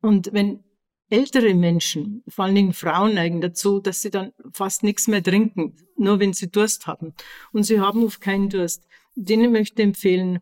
Und 0.00 0.32
wenn 0.32 0.64
ältere 1.10 1.54
Menschen, 1.54 2.22
vor 2.28 2.44
allen 2.44 2.54
Dingen 2.54 2.72
Frauen 2.72 3.14
neigen 3.14 3.40
dazu, 3.40 3.80
dass 3.80 4.02
sie 4.02 4.10
dann 4.10 4.32
fast 4.52 4.82
nichts 4.82 5.08
mehr 5.08 5.22
trinken, 5.22 5.76
nur 5.96 6.20
wenn 6.20 6.32
sie 6.32 6.50
Durst 6.50 6.86
haben. 6.86 7.14
Und 7.52 7.64
sie 7.64 7.80
haben 7.80 8.04
oft 8.04 8.20
keinen 8.20 8.48
Durst. 8.48 8.86
Denen 9.16 9.52
möchte 9.52 9.82
ich 9.82 9.88
empfehlen, 9.88 10.38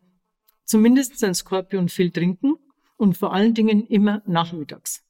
zumindest 0.65 1.23
ein 1.23 1.33
Skorpion 1.33 1.89
viel 1.89 2.11
trinken 2.11 2.55
und 2.97 3.17
vor 3.17 3.33
allen 3.33 3.53
Dingen 3.53 3.85
immer 3.87 4.21
nachmittags. 4.27 5.03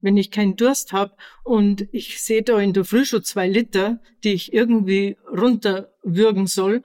Wenn 0.00 0.16
ich 0.16 0.30
keinen 0.30 0.56
Durst 0.56 0.92
habe 0.92 1.14
und 1.44 1.88
ich 1.92 2.22
sehe 2.22 2.42
da 2.42 2.58
in 2.58 2.72
der 2.72 2.84
Früh 2.84 3.04
schon 3.04 3.24
zwei 3.24 3.48
Liter, 3.48 4.00
die 4.22 4.32
ich 4.32 4.52
irgendwie 4.52 5.16
runterwürgen 5.30 6.46
soll, 6.46 6.82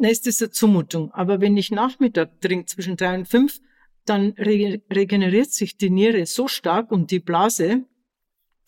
dann 0.00 0.10
ist 0.10 0.26
das 0.26 0.42
eine 0.42 0.50
Zumutung. 0.50 1.10
Aber 1.12 1.40
wenn 1.40 1.56
ich 1.56 1.70
Nachmittag 1.70 2.40
trinke 2.40 2.66
zwischen 2.66 2.96
drei 2.96 3.16
und 3.16 3.28
fünf, 3.28 3.60
dann 4.04 4.30
re 4.38 4.80
regeneriert 4.90 5.52
sich 5.52 5.76
die 5.76 5.90
Niere 5.90 6.26
so 6.26 6.48
stark 6.48 6.90
und 6.90 7.10
die 7.10 7.20
Blase, 7.20 7.84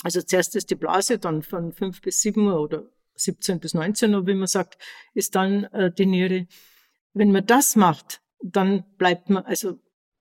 also 0.02 0.20
zuerst 0.22 0.56
ist 0.56 0.70
die 0.70 0.74
Blase, 0.74 1.18
dann 1.18 1.42
von 1.42 1.72
fünf 1.72 2.00
bis 2.00 2.20
sieben 2.20 2.46
Uhr 2.46 2.60
oder 2.60 2.84
17 3.14 3.60
bis 3.60 3.74
19 3.74 4.14
Uhr, 4.14 4.26
wie 4.26 4.34
man 4.34 4.46
sagt, 4.46 4.78
ist 5.14 5.34
dann 5.34 5.64
äh, 5.64 5.92
die 5.92 6.06
Niere. 6.06 6.46
Wenn 7.14 7.30
man 7.30 7.46
das 7.46 7.76
macht, 7.76 8.20
dann 8.42 8.84
bleibt 8.96 9.30
man, 9.30 9.44
also 9.44 9.78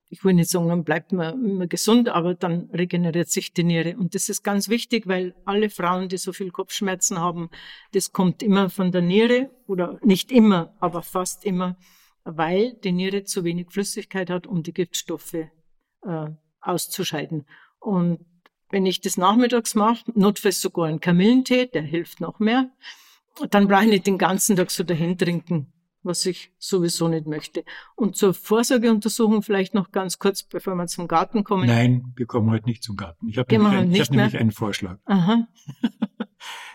ich 0.09 0.25
will 0.25 0.33
nicht 0.33 0.49
sagen, 0.49 0.67
dann 0.67 0.83
bleibt 0.83 1.13
man 1.13 1.43
immer 1.43 1.67
gesund, 1.67 2.09
aber 2.09 2.35
dann 2.35 2.69
regeneriert 2.73 3.29
sich 3.29 3.53
die 3.53 3.63
Niere. 3.63 3.95
Und 3.97 4.13
das 4.13 4.27
ist 4.27 4.43
ganz 4.43 4.67
wichtig, 4.67 5.07
weil 5.07 5.33
alle 5.45 5.69
Frauen, 5.69 6.09
die 6.09 6.17
so 6.17 6.33
viel 6.33 6.51
Kopfschmerzen 6.51 7.19
haben, 7.19 7.49
das 7.93 8.11
kommt 8.11 8.43
immer 8.43 8.69
von 8.69 8.91
der 8.91 9.01
Niere 9.01 9.49
oder 9.67 9.99
nicht 10.03 10.31
immer, 10.31 10.75
aber 10.79 11.01
fast 11.01 11.45
immer, 11.45 11.77
weil 12.23 12.73
die 12.83 12.91
Niere 12.91 13.23
zu 13.23 13.43
wenig 13.43 13.67
Flüssigkeit 13.71 14.29
hat, 14.29 14.47
um 14.47 14.63
die 14.63 14.73
Giftstoffe 14.73 15.33
äh, 15.33 15.49
auszuscheiden. 16.61 17.45
Und 17.79 18.25
wenn 18.69 18.85
ich 18.85 19.01
das 19.01 19.17
nachmittags 19.17 19.75
mache, 19.75 20.03
notfalls 20.13 20.61
sogar 20.61 20.87
einen 20.87 20.99
Kamillentee, 20.99 21.65
der 21.67 21.81
hilft 21.81 22.21
noch 22.21 22.39
mehr, 22.39 22.69
dann 23.49 23.67
brauche 23.67 23.83
ich 23.83 23.89
nicht 23.89 24.07
den 24.07 24.17
ganzen 24.17 24.55
Tag 24.55 24.71
so 24.71 24.83
dahin 24.83 25.17
trinken, 25.17 25.73
was 26.03 26.25
ich 26.25 26.51
sowieso 26.57 27.07
nicht 27.07 27.27
möchte. 27.27 27.65
Und 27.95 28.15
zur 28.15 28.33
Vorsorgeuntersuchung 28.33 29.41
vielleicht 29.41 29.73
noch 29.73 29.91
ganz 29.91 30.19
kurz, 30.19 30.43
bevor 30.43 30.75
wir 30.75 30.87
zum 30.87 31.07
Garten 31.07 31.43
kommen. 31.43 31.67
Nein, 31.67 32.13
wir 32.15 32.25
kommen 32.25 32.49
heute 32.49 32.65
nicht 32.65 32.83
zum 32.83 32.95
Garten. 32.95 33.27
Ich 33.27 33.37
habe 33.37 33.51
nämlich, 33.51 33.73
ein, 33.73 33.91
ich 33.91 34.01
hab 34.01 34.11
nämlich 34.11 34.37
einen 34.37 34.51
Vorschlag. 34.51 34.99
Aha. 35.05 35.47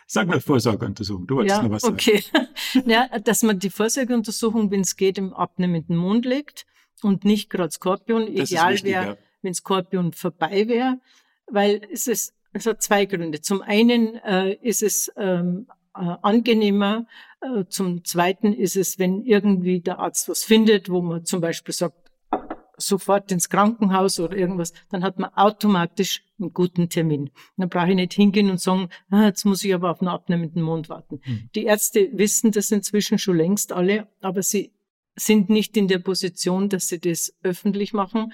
Sag 0.06 0.28
mal 0.28 0.40
Vorsorgeuntersuchung. 0.40 1.26
Du 1.26 1.36
wolltest 1.36 1.56
ja, 1.56 1.62
noch 1.62 1.70
was 1.70 1.82
sagen. 1.82 1.94
Okay. 1.94 2.22
ja, 2.86 3.08
dass 3.18 3.42
man 3.42 3.58
die 3.58 3.70
Vorsorgeuntersuchung, 3.70 4.70
wenn 4.70 4.82
es 4.82 4.96
geht, 4.96 5.18
im 5.18 5.34
abnehmenden 5.34 5.96
Mond 5.96 6.24
legt 6.24 6.64
und 7.02 7.24
nicht 7.24 7.50
gerade 7.50 7.72
Skorpion. 7.72 8.32
Das 8.34 8.50
Ideal 8.50 8.82
wäre, 8.82 9.06
ja. 9.06 9.16
wenn 9.42 9.54
Skorpion 9.54 10.12
vorbei 10.12 10.68
wäre, 10.68 11.00
weil 11.48 11.82
es 11.92 12.06
ist, 12.06 12.34
es 12.52 12.66
hat 12.66 12.82
zwei 12.82 13.04
Gründe. 13.06 13.40
Zum 13.40 13.62
einen 13.62 14.14
äh, 14.16 14.54
ist 14.62 14.82
es 14.82 15.12
ähm, 15.16 15.66
äh, 15.94 16.14
angenehmer. 16.22 17.06
Äh, 17.40 17.64
zum 17.68 18.04
Zweiten 18.04 18.52
ist 18.52 18.76
es, 18.76 18.98
wenn 19.00 19.24
irgendwie 19.24 19.80
der 19.80 19.98
Arzt 19.98 20.28
was 20.28 20.44
findet, 20.44 20.88
wo 20.88 21.02
man 21.02 21.24
zum 21.24 21.40
Beispiel 21.40 21.74
sagt, 21.74 22.05
sofort 22.76 23.32
ins 23.32 23.48
Krankenhaus 23.48 24.20
oder 24.20 24.36
irgendwas, 24.36 24.72
dann 24.90 25.02
hat 25.02 25.18
man 25.18 25.30
automatisch 25.34 26.22
einen 26.38 26.52
guten 26.52 26.88
Termin. 26.88 27.30
Dann 27.56 27.68
brauche 27.68 27.90
ich 27.90 27.96
nicht 27.96 28.12
hingehen 28.12 28.50
und 28.50 28.60
sagen, 28.60 28.88
ah, 29.10 29.24
jetzt 29.26 29.44
muss 29.44 29.64
ich 29.64 29.74
aber 29.74 29.90
auf 29.90 30.00
einen 30.00 30.08
abnehmenden 30.08 30.62
Mond 30.62 30.88
warten. 30.88 31.20
Mhm. 31.24 31.50
Die 31.54 31.64
Ärzte 31.64 32.10
wissen 32.12 32.52
das 32.52 32.70
inzwischen 32.70 33.18
schon 33.18 33.36
längst 33.36 33.72
alle, 33.72 34.08
aber 34.20 34.42
sie 34.42 34.72
sind 35.16 35.48
nicht 35.48 35.76
in 35.76 35.88
der 35.88 35.98
Position, 35.98 36.68
dass 36.68 36.88
sie 36.88 37.00
das 37.00 37.34
öffentlich 37.42 37.92
machen. 37.92 38.32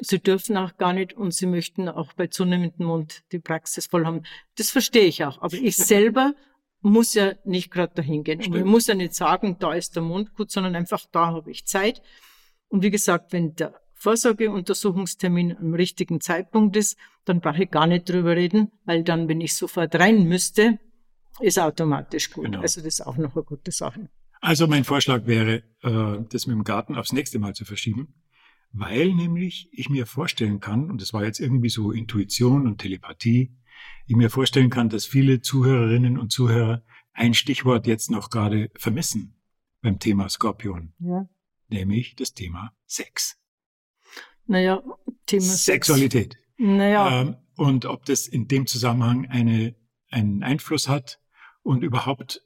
Sie 0.00 0.18
dürfen 0.18 0.56
auch 0.56 0.76
gar 0.76 0.92
nicht 0.92 1.12
und 1.12 1.32
sie 1.32 1.46
möchten 1.46 1.88
auch 1.88 2.12
bei 2.14 2.26
zunehmendem 2.26 2.86
Mond 2.86 3.22
die 3.30 3.38
Praxis 3.38 3.86
voll 3.86 4.04
haben. 4.04 4.22
Das 4.56 4.70
verstehe 4.70 5.04
ich 5.04 5.24
auch. 5.24 5.40
Aber 5.40 5.54
ich 5.54 5.76
selber 5.76 6.34
muss 6.80 7.14
ja 7.14 7.34
nicht 7.44 7.70
gerade 7.70 7.94
dahin 7.94 8.24
gehen. 8.24 8.40
Und 8.40 8.56
ich 8.56 8.64
muss 8.64 8.88
ja 8.88 8.94
nicht 8.94 9.14
sagen, 9.14 9.56
da 9.58 9.72
ist 9.72 9.94
der 9.96 10.02
Mond 10.02 10.34
gut, 10.34 10.50
sondern 10.50 10.74
einfach 10.74 11.06
da 11.12 11.28
habe 11.28 11.50
ich 11.50 11.64
Zeit. 11.64 12.02
Und 12.68 12.82
wie 12.82 12.90
gesagt, 12.90 13.32
wenn 13.32 13.54
der 13.54 13.80
Vorsorgeuntersuchungstermin 13.94 15.56
am 15.56 15.74
richtigen 15.74 16.20
Zeitpunkt 16.20 16.76
ist, 16.76 16.96
dann 17.24 17.40
brauche 17.40 17.64
ich 17.64 17.70
gar 17.70 17.86
nicht 17.86 18.08
drüber 18.08 18.36
reden, 18.36 18.70
weil 18.84 19.02
dann, 19.02 19.28
wenn 19.28 19.40
ich 19.40 19.54
sofort 19.54 19.94
rein 19.94 20.24
müsste, 20.24 20.78
ist 21.40 21.58
automatisch 21.58 22.30
gut. 22.30 22.44
Genau. 22.44 22.60
Also 22.60 22.80
das 22.80 23.00
ist 23.00 23.06
auch 23.06 23.16
noch 23.16 23.34
eine 23.34 23.44
gute 23.44 23.72
Sache. 23.72 24.08
Also 24.40 24.66
mein 24.66 24.84
Vorschlag 24.84 25.26
wäre, 25.26 25.62
äh, 25.82 26.24
das 26.30 26.46
mit 26.46 26.54
dem 26.54 26.64
Garten 26.64 26.96
aufs 26.96 27.12
nächste 27.12 27.38
Mal 27.38 27.54
zu 27.54 27.64
verschieben, 27.64 28.14
weil 28.72 29.14
nämlich 29.14 29.68
ich 29.72 29.88
mir 29.88 30.06
vorstellen 30.06 30.60
kann, 30.60 30.90
und 30.90 31.00
das 31.00 31.12
war 31.12 31.24
jetzt 31.24 31.40
irgendwie 31.40 31.70
so 31.70 31.92
Intuition 31.92 32.66
und 32.66 32.78
Telepathie, 32.78 33.56
ich 34.06 34.16
mir 34.16 34.30
vorstellen 34.30 34.70
kann, 34.70 34.88
dass 34.88 35.06
viele 35.06 35.40
Zuhörerinnen 35.40 36.18
und 36.18 36.30
Zuhörer 36.30 36.82
ein 37.12 37.34
Stichwort 37.34 37.86
jetzt 37.86 38.10
noch 38.10 38.28
gerade 38.30 38.70
vermissen 38.76 39.34
beim 39.80 39.98
Thema 39.98 40.28
Skorpion. 40.28 40.92
Ja. 40.98 41.28
Nämlich 41.68 42.14
das 42.16 42.34
Thema 42.34 42.72
Sex. 42.86 43.38
Naja, 44.46 44.82
Thema 45.26 45.42
Sexualität. 45.42 46.34
Sex. 46.34 46.44
Naja. 46.58 47.22
Ähm, 47.22 47.36
und 47.56 47.86
ob 47.86 48.04
das 48.04 48.26
in 48.26 48.48
dem 48.48 48.66
Zusammenhang 48.66 49.26
eine, 49.26 49.74
einen 50.10 50.42
Einfluss 50.42 50.88
hat 50.88 51.20
und 51.62 51.82
überhaupt 51.82 52.42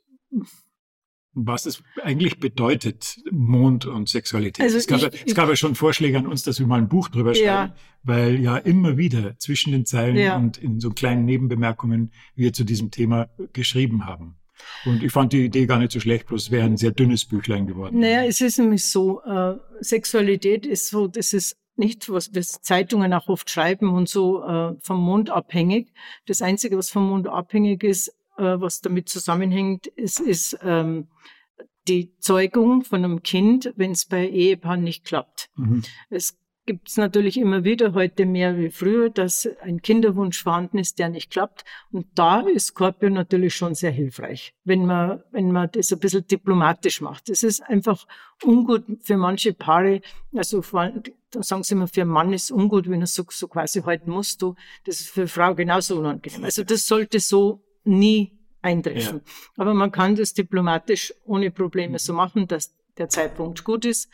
was 1.46 1.66
es 1.66 1.82
eigentlich 2.02 2.40
bedeutet, 2.40 3.18
Mond 3.30 3.86
und 3.86 4.08
Sexualität. 4.08 4.64
Also 4.64 4.78
es, 4.78 4.86
gab, 4.86 5.14
ich, 5.14 5.26
es 5.26 5.34
gab 5.34 5.48
ja 5.48 5.56
schon 5.56 5.74
Vorschläge 5.74 6.18
an 6.18 6.26
uns, 6.26 6.42
dass 6.42 6.58
wir 6.58 6.66
mal 6.66 6.78
ein 6.78 6.88
Buch 6.88 7.08
drüber 7.08 7.34
schreiben, 7.34 7.46
ja. 7.46 7.74
weil 8.02 8.40
ja 8.40 8.56
immer 8.56 8.96
wieder 8.96 9.38
zwischen 9.38 9.72
den 9.72 9.86
Zeilen 9.86 10.16
ja. 10.16 10.36
und 10.36 10.58
in 10.58 10.80
so 10.80 10.90
kleinen 10.90 11.24
Nebenbemerkungen 11.24 12.12
wir 12.34 12.52
zu 12.52 12.64
diesem 12.64 12.90
Thema 12.90 13.28
geschrieben 13.52 14.06
haben. 14.06 14.36
Und 14.84 15.04
ich 15.04 15.12
fand 15.12 15.32
die 15.32 15.44
Idee 15.44 15.66
gar 15.66 15.78
nicht 15.78 15.92
so 15.92 16.00
schlecht, 16.00 16.26
bloß 16.26 16.46
es 16.46 16.50
wäre 16.50 16.64
ein 16.64 16.76
sehr 16.76 16.90
dünnes 16.90 17.24
Büchlein 17.24 17.68
geworden. 17.68 18.00
Naja, 18.00 18.24
es 18.24 18.40
ist 18.40 18.58
nämlich 18.58 18.84
so, 18.84 19.22
äh, 19.22 19.54
Sexualität 19.80 20.66
ist 20.66 20.88
so, 20.88 21.06
das 21.06 21.32
ist 21.32 21.56
nicht, 21.78 22.10
was 22.10 22.30
das 22.30 22.60
Zeitungen 22.60 23.12
auch 23.12 23.28
oft 23.28 23.50
schreiben 23.50 23.90
und 23.90 24.08
so 24.08 24.42
äh, 24.42 24.74
vom 24.80 25.00
Mond 25.00 25.30
abhängig. 25.30 25.92
Das 26.26 26.42
Einzige, 26.42 26.76
was 26.76 26.90
vom 26.90 27.08
Mond 27.08 27.28
abhängig 27.28 27.84
ist, 27.84 28.08
äh, 28.36 28.60
was 28.60 28.80
damit 28.80 29.08
zusammenhängt, 29.08 29.86
ist, 29.86 30.20
ist 30.20 30.58
ähm, 30.62 31.08
die 31.88 32.14
Zeugung 32.18 32.84
von 32.84 33.04
einem 33.04 33.22
Kind, 33.22 33.72
wenn 33.76 33.92
es 33.92 34.04
bei 34.04 34.28
Ehepaaren 34.28 34.82
nicht 34.82 35.04
klappt. 35.04 35.50
Mhm. 35.56 35.82
Es 36.10 36.38
gibt 36.68 36.90
es 36.90 36.98
natürlich 36.98 37.38
immer 37.38 37.64
wieder, 37.64 37.94
heute 37.94 38.26
mehr 38.26 38.58
wie 38.58 38.68
früher, 38.68 39.08
dass 39.08 39.48
ein 39.62 39.80
Kinderwunsch 39.80 40.42
vorhanden 40.42 40.76
ist, 40.76 40.98
der 40.98 41.08
nicht 41.08 41.30
klappt. 41.30 41.64
Und 41.90 42.06
da 42.14 42.40
ist 42.40 42.66
Scorpio 42.66 43.08
natürlich 43.08 43.54
schon 43.54 43.74
sehr 43.74 43.90
hilfreich, 43.90 44.52
wenn 44.64 44.84
man, 44.84 45.22
wenn 45.30 45.50
man 45.50 45.70
das 45.72 45.90
ein 45.94 45.98
bisschen 45.98 46.26
diplomatisch 46.26 47.00
macht. 47.00 47.30
Es 47.30 47.42
ist 47.42 47.62
einfach 47.62 48.06
ungut 48.44 48.84
für 49.00 49.16
manche 49.16 49.54
Paare, 49.54 50.02
also 50.36 50.60
vor, 50.60 50.92
da 51.30 51.42
sagen 51.42 51.62
sie 51.62 51.72
immer, 51.72 51.88
für 51.88 52.02
einen 52.02 52.10
Mann 52.10 52.34
ist 52.34 52.50
ungut, 52.50 52.86
wenn 52.90 53.00
er 53.00 53.06
so, 53.06 53.24
so 53.30 53.48
quasi 53.48 53.80
halten 53.80 54.10
musst 54.10 54.42
du. 54.42 54.54
Das 54.84 55.00
ist 55.00 55.08
für 55.08 55.22
eine 55.22 55.28
Frau 55.28 55.54
genauso 55.54 55.98
unangenehm. 55.98 56.44
Also 56.44 56.64
das 56.64 56.86
sollte 56.86 57.18
so 57.18 57.62
nie 57.84 58.38
eintreffen. 58.60 59.22
Ja. 59.24 59.32
Aber 59.56 59.72
man 59.72 59.90
kann 59.90 60.16
das 60.16 60.34
diplomatisch 60.34 61.14
ohne 61.24 61.50
Probleme 61.50 61.98
so 61.98 62.12
machen, 62.12 62.46
dass 62.46 62.74
der 62.98 63.08
Zeitpunkt 63.08 63.64
gut 63.64 63.86
ist. 63.86 64.10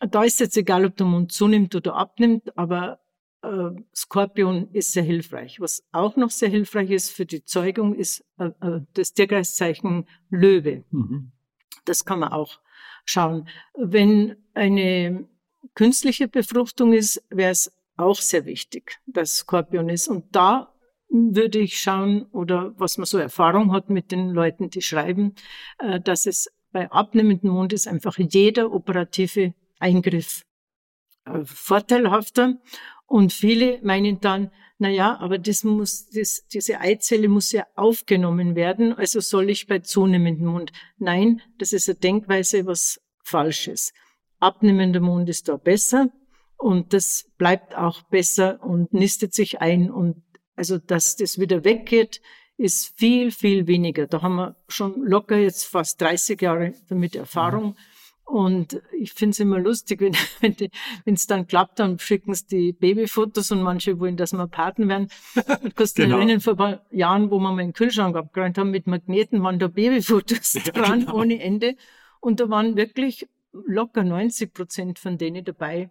Da 0.00 0.24
ist 0.24 0.40
jetzt 0.40 0.56
egal, 0.56 0.84
ob 0.84 0.96
der 0.96 1.06
Mond 1.06 1.32
zunimmt 1.32 1.74
oder 1.74 1.94
abnimmt, 1.94 2.56
aber 2.56 3.00
äh, 3.42 3.70
Skorpion 3.94 4.68
ist 4.72 4.92
sehr 4.92 5.02
hilfreich. 5.02 5.60
Was 5.60 5.84
auch 5.92 6.16
noch 6.16 6.30
sehr 6.30 6.48
hilfreich 6.48 6.90
ist 6.90 7.10
für 7.10 7.26
die 7.26 7.44
Zeugung, 7.44 7.94
ist 7.94 8.24
äh, 8.38 8.50
äh 8.60 8.80
das 8.94 9.14
Tierkreiszeichen 9.14 10.06
Löwe. 10.28 10.84
Mhm. 10.90 11.32
Das 11.84 12.04
kann 12.04 12.20
man 12.20 12.32
auch 12.32 12.60
schauen. 13.04 13.48
Wenn 13.74 14.36
eine 14.54 15.28
künstliche 15.74 16.28
Befruchtung 16.28 16.92
ist, 16.92 17.22
wäre 17.30 17.52
es 17.52 17.72
auch 17.96 18.16
sehr 18.16 18.44
wichtig, 18.44 18.98
dass 19.06 19.38
Skorpion 19.38 19.88
ist. 19.88 20.08
Und 20.08 20.34
da 20.34 20.74
würde 21.08 21.58
ich 21.58 21.80
schauen 21.80 22.26
oder 22.32 22.74
was 22.76 22.98
man 22.98 23.06
so 23.06 23.18
Erfahrung 23.18 23.72
hat 23.72 23.90
mit 23.90 24.10
den 24.10 24.30
Leuten, 24.30 24.70
die 24.70 24.82
schreiben, 24.82 25.34
äh, 25.78 26.00
dass 26.00 26.26
es 26.26 26.50
bei 26.72 26.90
abnehmendem 26.90 27.50
Mond 27.50 27.72
ist 27.72 27.88
einfach 27.88 28.18
jeder 28.18 28.72
operative 28.72 29.54
Eingriff 29.78 30.42
äh, 31.24 31.44
vorteilhafter. 31.44 32.54
Und 33.06 33.32
viele 33.32 33.80
meinen 33.82 34.20
dann, 34.20 34.50
na 34.78 34.88
ja, 34.88 35.16
aber 35.18 35.38
das 35.38 35.62
muss, 35.64 36.08
das, 36.10 36.46
diese 36.52 36.80
Eizelle 36.80 37.28
muss 37.28 37.52
ja 37.52 37.66
aufgenommen 37.76 38.56
werden, 38.56 38.92
also 38.92 39.20
soll 39.20 39.48
ich 39.48 39.66
bei 39.66 39.78
zunehmendem 39.78 40.46
Mond. 40.46 40.72
Nein, 40.98 41.40
das 41.58 41.72
ist 41.72 41.88
eine 41.88 41.98
Denkweise, 41.98 42.66
was 42.66 43.00
falsch 43.22 43.68
ist. 43.68 43.94
Abnehmender 44.38 45.00
Mond 45.00 45.28
ist 45.28 45.48
da 45.48 45.56
besser 45.56 46.10
und 46.58 46.92
das 46.92 47.30
bleibt 47.38 47.76
auch 47.76 48.02
besser 48.02 48.62
und 48.62 48.92
nistet 48.92 49.34
sich 49.34 49.60
ein 49.60 49.90
und 49.90 50.22
also, 50.56 50.78
dass 50.78 51.16
das 51.16 51.38
wieder 51.38 51.64
weggeht, 51.64 52.22
ist 52.56 52.98
viel, 52.98 53.30
viel 53.30 53.66
weniger. 53.66 54.06
Da 54.06 54.22
haben 54.22 54.36
wir 54.36 54.56
schon 54.68 55.02
locker 55.02 55.36
jetzt 55.36 55.64
fast 55.64 56.00
30 56.00 56.40
Jahre 56.40 56.72
damit 56.88 57.14
Erfahrung. 57.14 57.68
Mhm. 57.68 57.76
Und 58.26 58.82
ich 58.92 59.12
finde 59.12 59.30
es 59.30 59.40
immer 59.40 59.60
lustig, 59.60 60.00
wenn 60.40 60.56
wenn 61.04 61.14
es 61.14 61.26
dann 61.28 61.46
klappt, 61.46 61.78
dann 61.78 61.98
schicken 62.00 62.34
sie 62.34 62.46
die 62.48 62.72
Babyfotos 62.72 63.52
und 63.52 63.62
manche 63.62 64.00
wollen, 64.00 64.16
dass 64.16 64.32
wir 64.32 64.46
Paten 64.48 64.88
werden. 64.88 65.08
Du 65.62 65.70
kannst 65.70 65.96
genau. 65.96 66.16
erinnern, 66.16 66.40
vor 66.40 66.54
ein 66.54 66.56
paar 66.56 66.86
Jahren, 66.90 67.30
wo 67.30 67.38
wir 67.38 67.52
mal 67.52 67.62
einen 67.62 67.72
Kühlschrank 67.72 68.16
abgeräumt 68.16 68.58
haben 68.58 68.72
mit 68.72 68.88
Magneten, 68.88 69.42
waren 69.42 69.60
da 69.60 69.68
Babyfotos 69.68 70.54
ja, 70.54 70.72
dran 70.72 71.00
genau. 71.00 71.14
ohne 71.14 71.40
Ende. 71.40 71.76
Und 72.20 72.40
da 72.40 72.50
waren 72.50 72.76
wirklich 72.76 73.28
locker 73.52 74.02
90 74.02 74.52
Prozent 74.52 74.98
von 74.98 75.18
denen 75.18 75.44
dabei, 75.44 75.90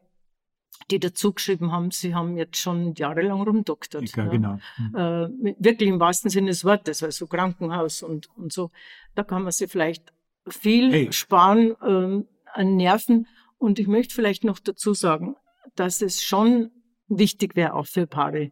die 0.92 1.00
dazu 1.00 1.32
geschrieben 1.32 1.72
haben, 1.72 1.92
sie 1.92 2.14
haben 2.14 2.38
jetzt 2.38 2.58
schon 2.58 2.96
jahrelang 2.96 3.42
rumdoktert. 3.42 4.14
Ja, 4.14 4.26
genau. 4.26 4.60
Mhm. 4.78 4.96
Äh, 4.96 5.56
wirklich 5.58 5.88
im 5.90 6.02
wahrsten 6.02 6.30
Sinne 6.30 6.48
des 6.48 6.66
Wortes, 6.66 7.02
also 7.02 7.28
Krankenhaus 7.28 8.04
und, 8.04 8.30
und 8.36 8.52
so. 8.52 8.72
Da 9.16 9.24
kann 9.24 9.44
man 9.44 9.54
sich 9.54 9.72
vielleicht 9.72 10.12
viel 10.48 10.92
hey. 10.92 11.14
sparen 11.14 11.72
äh, 11.82 12.26
an 12.54 12.76
Nerven. 12.76 13.28
Und 13.58 13.80
ich 13.80 13.88
möchte 13.88 14.14
vielleicht 14.14 14.44
noch 14.44 14.60
dazu 14.60 14.94
sagen, 14.94 15.36
dass 15.76 16.02
es 16.02 16.24
schon 16.24 16.72
wichtig 17.08 17.56
wäre, 17.56 17.74
auch 17.74 17.88
für 17.88 18.08
Paare, 18.08 18.52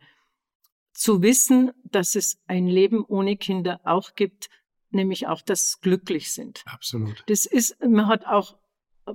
zu 0.93 1.21
wissen, 1.21 1.71
dass 1.83 2.15
es 2.15 2.39
ein 2.47 2.67
Leben 2.67 3.03
ohne 3.03 3.35
Kinder 3.35 3.81
auch 3.83 4.13
gibt, 4.15 4.49
nämlich 4.91 5.27
auch, 5.27 5.41
dass 5.41 5.71
sie 5.71 5.77
glücklich 5.81 6.33
sind. 6.33 6.63
Absolut. 6.65 7.23
Das 7.27 7.45
ist, 7.45 7.83
man 7.83 8.07
hat 8.07 8.25
auch 8.27 8.55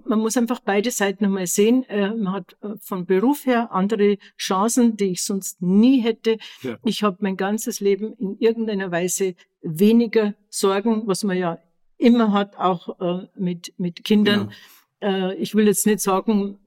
man 0.04 0.18
muss 0.18 0.36
einfach 0.36 0.60
beide 0.60 0.90
Seiten 0.90 1.24
einmal 1.24 1.46
sehen. 1.46 1.84
Äh, 1.84 2.14
man 2.14 2.32
hat 2.32 2.56
äh, 2.62 2.76
von 2.80 3.06
Beruf 3.06 3.46
her 3.46 3.72
andere 3.72 4.18
Chancen, 4.36 4.96
die 4.96 5.12
ich 5.12 5.24
sonst 5.24 5.62
nie 5.62 6.00
hätte. 6.00 6.38
Ja. 6.62 6.78
Ich 6.84 7.02
habe 7.02 7.16
mein 7.20 7.36
ganzes 7.36 7.80
Leben 7.80 8.12
in 8.14 8.36
irgendeiner 8.38 8.90
Weise 8.90 9.34
weniger 9.62 10.34
Sorgen, 10.48 11.06
was 11.06 11.24
man 11.24 11.36
ja 11.36 11.58
immer 11.98 12.32
hat, 12.32 12.56
auch 12.56 13.00
äh, 13.00 13.26
mit, 13.34 13.74
mit 13.76 14.04
Kindern. 14.04 14.52
Genau. 15.00 15.30
Äh, 15.30 15.34
ich 15.36 15.54
will 15.54 15.66
jetzt 15.66 15.86
nicht 15.86 16.00
sagen, 16.00 16.58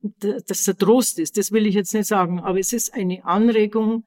dass 0.00 0.64
der 0.64 0.76
Trost 0.76 1.18
ist, 1.18 1.38
das 1.38 1.52
will 1.52 1.66
ich 1.66 1.74
jetzt 1.74 1.94
nicht 1.94 2.06
sagen, 2.06 2.40
aber 2.40 2.58
es 2.58 2.72
ist 2.72 2.92
eine 2.92 3.24
Anregung, 3.24 4.04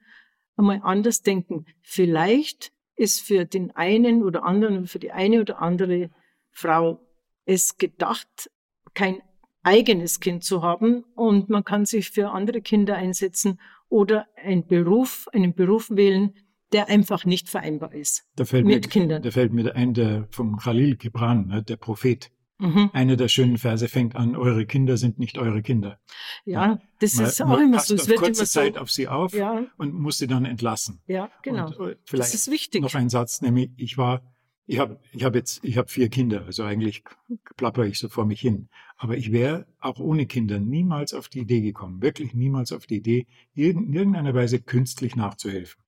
einmal 0.57 0.81
anders 0.83 1.21
denken. 1.21 1.65
Vielleicht 1.81 2.71
ist 2.95 3.21
für 3.21 3.45
den 3.45 3.71
einen 3.71 4.23
oder 4.23 4.43
anderen, 4.43 4.87
für 4.87 4.99
die 4.99 5.11
eine 5.11 5.41
oder 5.41 5.61
andere 5.61 6.09
Frau 6.51 6.99
es 7.45 7.77
gedacht, 7.77 8.49
kein 8.93 9.21
eigenes 9.63 10.19
Kind 10.19 10.43
zu 10.43 10.61
haben 10.61 11.03
und 11.15 11.49
man 11.49 11.63
kann 11.63 11.85
sich 11.85 12.11
für 12.11 12.31
andere 12.31 12.61
Kinder 12.61 12.95
einsetzen 12.95 13.59
oder 13.89 14.27
einen 14.35 14.65
Beruf, 14.67 15.27
einen 15.33 15.53
Beruf 15.53 15.89
wählen, 15.89 16.33
der 16.73 16.89
einfach 16.89 17.25
nicht 17.25 17.49
vereinbar 17.49 17.93
ist 17.93 18.25
da 18.35 18.45
fällt 18.45 18.65
mit 18.65 18.85
mir, 18.85 18.89
Kindern. 18.89 19.21
Da 19.21 19.31
fällt 19.31 19.53
mir 19.53 19.75
ein, 19.75 19.93
der 19.93 20.27
vom 20.31 20.57
Khalil 20.57 20.95
Gibran, 20.95 21.47
ne, 21.47 21.63
der 21.63 21.77
Prophet. 21.77 22.31
Mhm. 22.57 22.89
Einer 22.93 23.17
der 23.17 23.27
schönen 23.27 23.57
Verse 23.57 23.87
fängt 23.89 24.15
an, 24.15 24.35
eure 24.35 24.65
Kinder 24.65 24.95
sind 24.95 25.19
nicht 25.19 25.37
eure 25.37 25.61
Kinder. 25.61 25.99
Ja, 26.45 26.79
das 26.99 27.15
man, 27.15 27.25
ist 27.25 27.41
auch 27.41 27.59
immer 27.59 27.79
so. 27.79 27.95
Es 27.95 28.07
wird 28.07 28.19
kurze 28.19 28.41
immer 28.41 28.45
so, 28.45 28.59
Zeit 28.59 28.77
auf 28.77 28.89
sie 28.89 29.09
auf 29.09 29.33
ja. 29.33 29.65
und 29.77 29.93
muss 29.93 30.19
sie 30.19 30.27
dann 30.27 30.45
entlassen. 30.45 31.01
Ja, 31.05 31.29
genau. 31.43 31.67
Und 31.67 31.89
äh, 31.89 31.95
vielleicht 32.05 32.33
das 32.33 32.33
ist 32.33 32.51
wichtig. 32.51 32.81
Noch 32.81 32.95
ein 32.95 33.09
Satz, 33.09 33.41
nämlich 33.41 33.71
ich 33.75 33.97
war 33.97 34.21
ich 34.67 34.79
habe 34.79 34.99
ich 35.11 35.23
hab 35.23 35.35
jetzt, 35.35 35.63
ich 35.63 35.77
habe 35.77 35.87
vier 35.89 36.09
Kinder, 36.09 36.45
also 36.45 36.63
eigentlich 36.63 37.03
plapper 37.55 37.85
ich 37.85 37.99
so 37.99 38.09
vor 38.09 38.25
mich 38.25 38.41
hin. 38.41 38.69
Aber 38.97 39.17
ich 39.17 39.31
wäre 39.31 39.67
auch 39.79 39.99
ohne 39.99 40.25
Kinder 40.25 40.59
niemals 40.59 41.13
auf 41.13 41.29
die 41.29 41.39
Idee 41.39 41.61
gekommen, 41.61 42.01
wirklich 42.01 42.33
niemals 42.33 42.71
auf 42.71 42.87
die 42.87 42.97
Idee, 42.97 43.27
in 43.53 43.93
irgendeiner 43.93 44.33
Weise 44.33 44.59
künstlich 44.59 45.15
nachzuhelfen. 45.15 45.84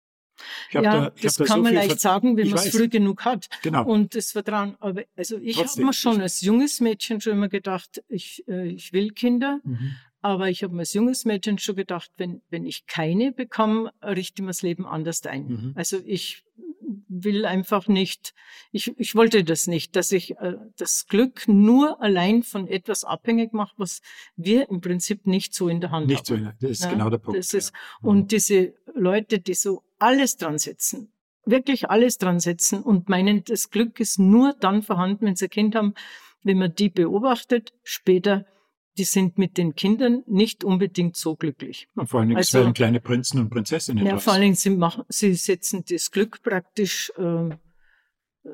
Ja, 0.72 0.82
da, 0.82 1.12
das 1.22 1.36
da 1.36 1.46
kann 1.46 1.58
so 1.58 1.64
man 1.64 1.74
leicht 1.74 2.00
sagen, 2.00 2.38
wenn 2.38 2.50
man 2.50 2.60
es 2.60 2.70
früh 2.70 2.88
genug 2.88 3.26
hat. 3.26 3.48
Genau. 3.62 3.86
Und 3.86 4.16
das 4.16 4.32
Vertrauen. 4.32 4.76
Aber 4.80 5.04
also 5.16 5.38
ich 5.38 5.58
habe 5.58 5.84
mir 5.84 5.94
schon 5.94 6.22
als 6.22 6.42
junges 6.42 6.80
Mädchen 6.80 7.22
schon 7.22 7.34
immer 7.34 7.50
gedacht, 7.50 8.04
ich, 8.08 8.44
äh, 8.48 8.68
ich 8.68 8.94
will 8.94 9.12
Kinder. 9.12 9.60
Mhm. 9.64 9.96
Aber 10.22 10.50
ich 10.50 10.64
habe 10.64 10.74
mir 10.74 10.82
als 10.82 10.94
junges 10.94 11.26
Mädchen 11.26 11.58
schon 11.58 11.76
gedacht, 11.76 12.12
wenn, 12.18 12.42
wenn 12.50 12.66
ich 12.66 12.86
keine 12.88 13.32
bekomme, 13.32 13.92
richte 14.04 14.42
ich 14.42 14.44
mir 14.44 14.50
das 14.50 14.62
Leben 14.62 14.86
anders 14.86 15.26
ein. 15.26 15.48
Mhm. 15.48 15.74
Also 15.76 16.00
ich 16.04 16.44
will 17.08 17.46
einfach 17.46 17.88
nicht, 17.88 18.34
ich, 18.72 18.98
ich 18.98 19.16
wollte 19.16 19.44
das 19.44 19.68
nicht, 19.68 19.96
dass 19.96 20.12
ich 20.12 20.38
äh, 20.38 20.56
das 20.78 21.08
Glück 21.08 21.48
nur 21.48 22.02
allein 22.02 22.44
von 22.44 22.68
etwas 22.68 23.04
abhängig 23.04 23.54
mache, 23.54 23.74
was 23.78 24.02
wir 24.36 24.70
im 24.70 24.82
Prinzip 24.82 25.28
nicht 25.28 25.54
so 25.54 25.68
in 25.70 25.82
der 25.82 25.92
Hand 25.92 26.08
nicht 26.08 26.30
haben. 26.30 26.44
Nicht 26.44 26.54
so, 26.60 26.68
das 26.68 26.72
ist 26.72 26.84
ja, 26.84 26.92
genau 26.92 27.10
der 27.10 27.18
Punkt. 27.18 27.38
Das 27.38 27.54
ist, 27.54 27.74
ja. 27.74 28.10
Und 28.10 28.32
diese 28.32 28.74
Leute, 28.96 29.40
die 29.40 29.54
so 29.54 29.84
alles 30.00 30.38
dran 30.38 30.58
setzen, 30.58 31.12
wirklich 31.46 31.90
alles 31.90 32.18
dran 32.18 32.40
setzen 32.40 32.82
und 32.82 33.10
meinen, 33.10 33.44
das 33.44 33.70
Glück 33.70 34.00
ist 34.00 34.20
nur 34.20 34.54
dann 34.60 34.82
vorhanden, 34.82 35.26
wenn 35.26 35.36
sie 35.36 35.46
ein 35.46 35.52
Kind 35.52 35.76
haben, 35.76 35.94
wenn 36.44 36.58
man 36.58 36.74
die 36.74 36.90
beobachtet, 36.90 37.74
später 37.84 38.46
die 38.98 39.04
sind 39.04 39.38
mit 39.38 39.58
den 39.58 39.76
Kindern 39.76 40.24
nicht 40.26 40.64
unbedingt 40.64 41.16
so 41.16 41.36
glücklich. 41.36 41.88
Und 41.96 42.10
vor 42.10 42.20
allen 42.20 42.30
Dingen 42.30 42.38
also, 42.38 42.60
werden 42.60 42.74
kleine 42.74 43.00
Prinzen 43.00 43.40
und 43.40 43.50
Prinzessinnen. 43.50 44.06
Ja, 44.06 44.18
vor 44.18 44.34
allen 44.34 44.42
Dingen 44.42 44.56
sie, 44.56 44.72
machen, 44.72 45.04
sie 45.10 45.34
setzen 45.36 45.84
das 45.90 46.12
Glück 46.12 46.42
praktisch 46.42 47.12
äh, 47.18 47.50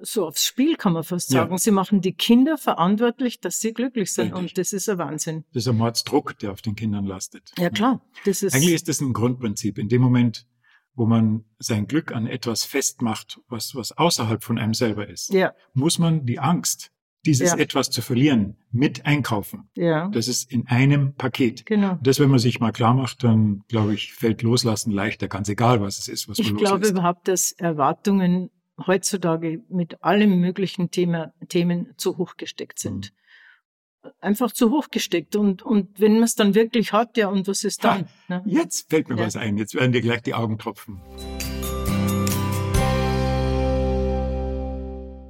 so 0.02 0.28
aufs 0.28 0.46
Spiel, 0.46 0.76
kann 0.76 0.94
man 0.94 1.04
fast 1.04 1.30
sagen. 1.30 1.52
Ja. 1.52 1.58
Sie 1.58 1.72
machen 1.72 2.02
die 2.02 2.14
Kinder 2.14 2.58
verantwortlich, 2.58 3.40
dass 3.40 3.60
sie 3.60 3.74
glücklich 3.74 4.12
sind. 4.12 4.34
Richtig. 4.34 4.40
Und 4.40 4.58
das 4.58 4.74
ist 4.74 4.90
ein 4.90 4.98
Wahnsinn. 4.98 5.46
Das 5.54 5.64
ist 5.64 5.70
ein 5.70 5.78
Mordsdruck, 5.78 6.38
der 6.40 6.52
auf 6.52 6.62
den 6.62 6.76
Kindern 6.76 7.06
lastet. 7.06 7.52
Ja, 7.58 7.70
klar. 7.70 8.02
Das 8.26 8.44
ist 8.44 8.56
Eigentlich 8.56 8.74
ist 8.74 8.88
das 8.88 9.02
ein 9.02 9.14
Grundprinzip. 9.14 9.78
In 9.78 9.90
dem 9.90 10.02
Moment, 10.02 10.48
wo 10.96 11.06
man 11.06 11.46
sein 11.60 11.88
Glück 11.88 12.12
an 12.12 12.28
etwas 12.28 12.64
festmacht, 12.64 13.40
was, 13.48 13.76
was 13.76 13.92
außerhalb 13.92 14.44
von 14.44 14.58
einem 14.58 14.74
selber 14.74 15.08
ist, 15.08 15.34
ja. 15.34 15.54
muss 15.74 16.00
man 16.00 16.26
die 16.26 16.40
Angst, 16.40 16.92
dieses 17.26 17.52
ja. 17.52 17.58
etwas 17.58 17.90
zu 17.90 18.02
verlieren, 18.02 18.58
mit 18.72 19.06
einkaufen. 19.06 19.70
Ja. 19.76 20.10
Das 20.10 20.28
ist 20.28 20.52
in 20.52 20.68
einem 20.68 21.14
Paket. 21.16 21.66
Genau. 21.66 21.98
Das, 22.02 22.20
wenn 22.20 22.30
man 22.30 22.40
sich 22.40 22.60
mal 22.60 22.72
klar 22.72 22.94
macht, 22.94 23.24
dann 23.24 23.64
glaube 23.68 23.94
ich, 23.94 24.14
fällt 24.14 24.42
Loslassen 24.42 24.92
leichter, 24.92 25.28
ganz 25.28 25.48
egal, 25.50 25.82
was 25.82 26.00
es 26.00 26.08
ist, 26.08 26.28
was 26.28 26.38
man 26.38 26.48
Ich 26.48 26.56
glaube 26.56 26.88
überhaupt, 26.88 27.28
dass 27.28 27.54
Erwartungen 27.54 28.50
heutzutage 28.86 29.64
mit 29.70 30.04
allen 30.04 30.40
möglichen 30.40 30.92
Thema, 30.92 31.34
Themen 31.48 31.94
zu 31.98 32.18
hoch 32.18 32.36
gesteckt 32.38 32.80
sind. 32.80 33.14
Mhm. 34.04 34.10
Einfach 34.20 34.52
zu 34.52 34.70
hoch 34.70 34.90
gesteckt. 34.92 35.36
Und, 35.38 35.62
und 35.62 36.00
wenn 36.00 36.16
man 36.16 36.24
es 36.24 36.36
dann 36.36 36.56
wirklich 36.56 36.92
hat, 36.92 37.16
ja, 37.16 37.30
und 37.30 37.48
was 37.48 37.64
ist 37.64 37.86
dann? 37.86 38.06
Ha, 38.28 38.40
ne? 38.40 38.44
Jetzt 38.46 38.90
fällt 38.90 39.08
mir 39.08 39.18
ja. 39.18 39.26
was 39.26 39.38
ein. 39.38 39.58
Jetzt 39.58 39.76
werden 39.76 39.94
dir 39.94 40.02
gleich 40.02 40.22
die 40.24 40.34
Augen 40.34 40.58
tropfen. 40.58 41.00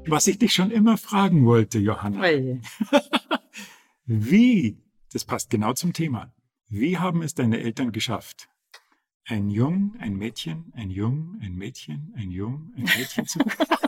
Was 0.08 0.28
ich 0.28 0.38
dich 0.38 0.54
schon 0.54 0.72
immer 0.72 0.98
fragen 0.98 1.46
wollte, 1.46 1.80
Johanna. 1.80 2.22
Hey. 2.22 2.62
Wie, 4.06 4.78
das 5.12 5.24
passt 5.24 5.50
genau 5.50 5.74
zum 5.74 5.94
Thema, 5.94 6.34
wie 6.68 6.98
haben 6.98 7.22
es 7.22 7.36
deine 7.36 7.60
Eltern 7.60 7.92
geschafft, 7.92 8.50
ein 9.26 9.50
Jung, 9.50 9.96
ein 10.00 10.16
Mädchen, 10.18 10.74
ein 10.76 10.90
Jung, 10.90 11.38
ein 11.42 11.56
Mädchen, 11.56 12.12
ein 12.18 12.32
Jung, 12.32 12.74
ein 12.76 12.84
Mädchen 12.84 13.26
zu 13.26 13.40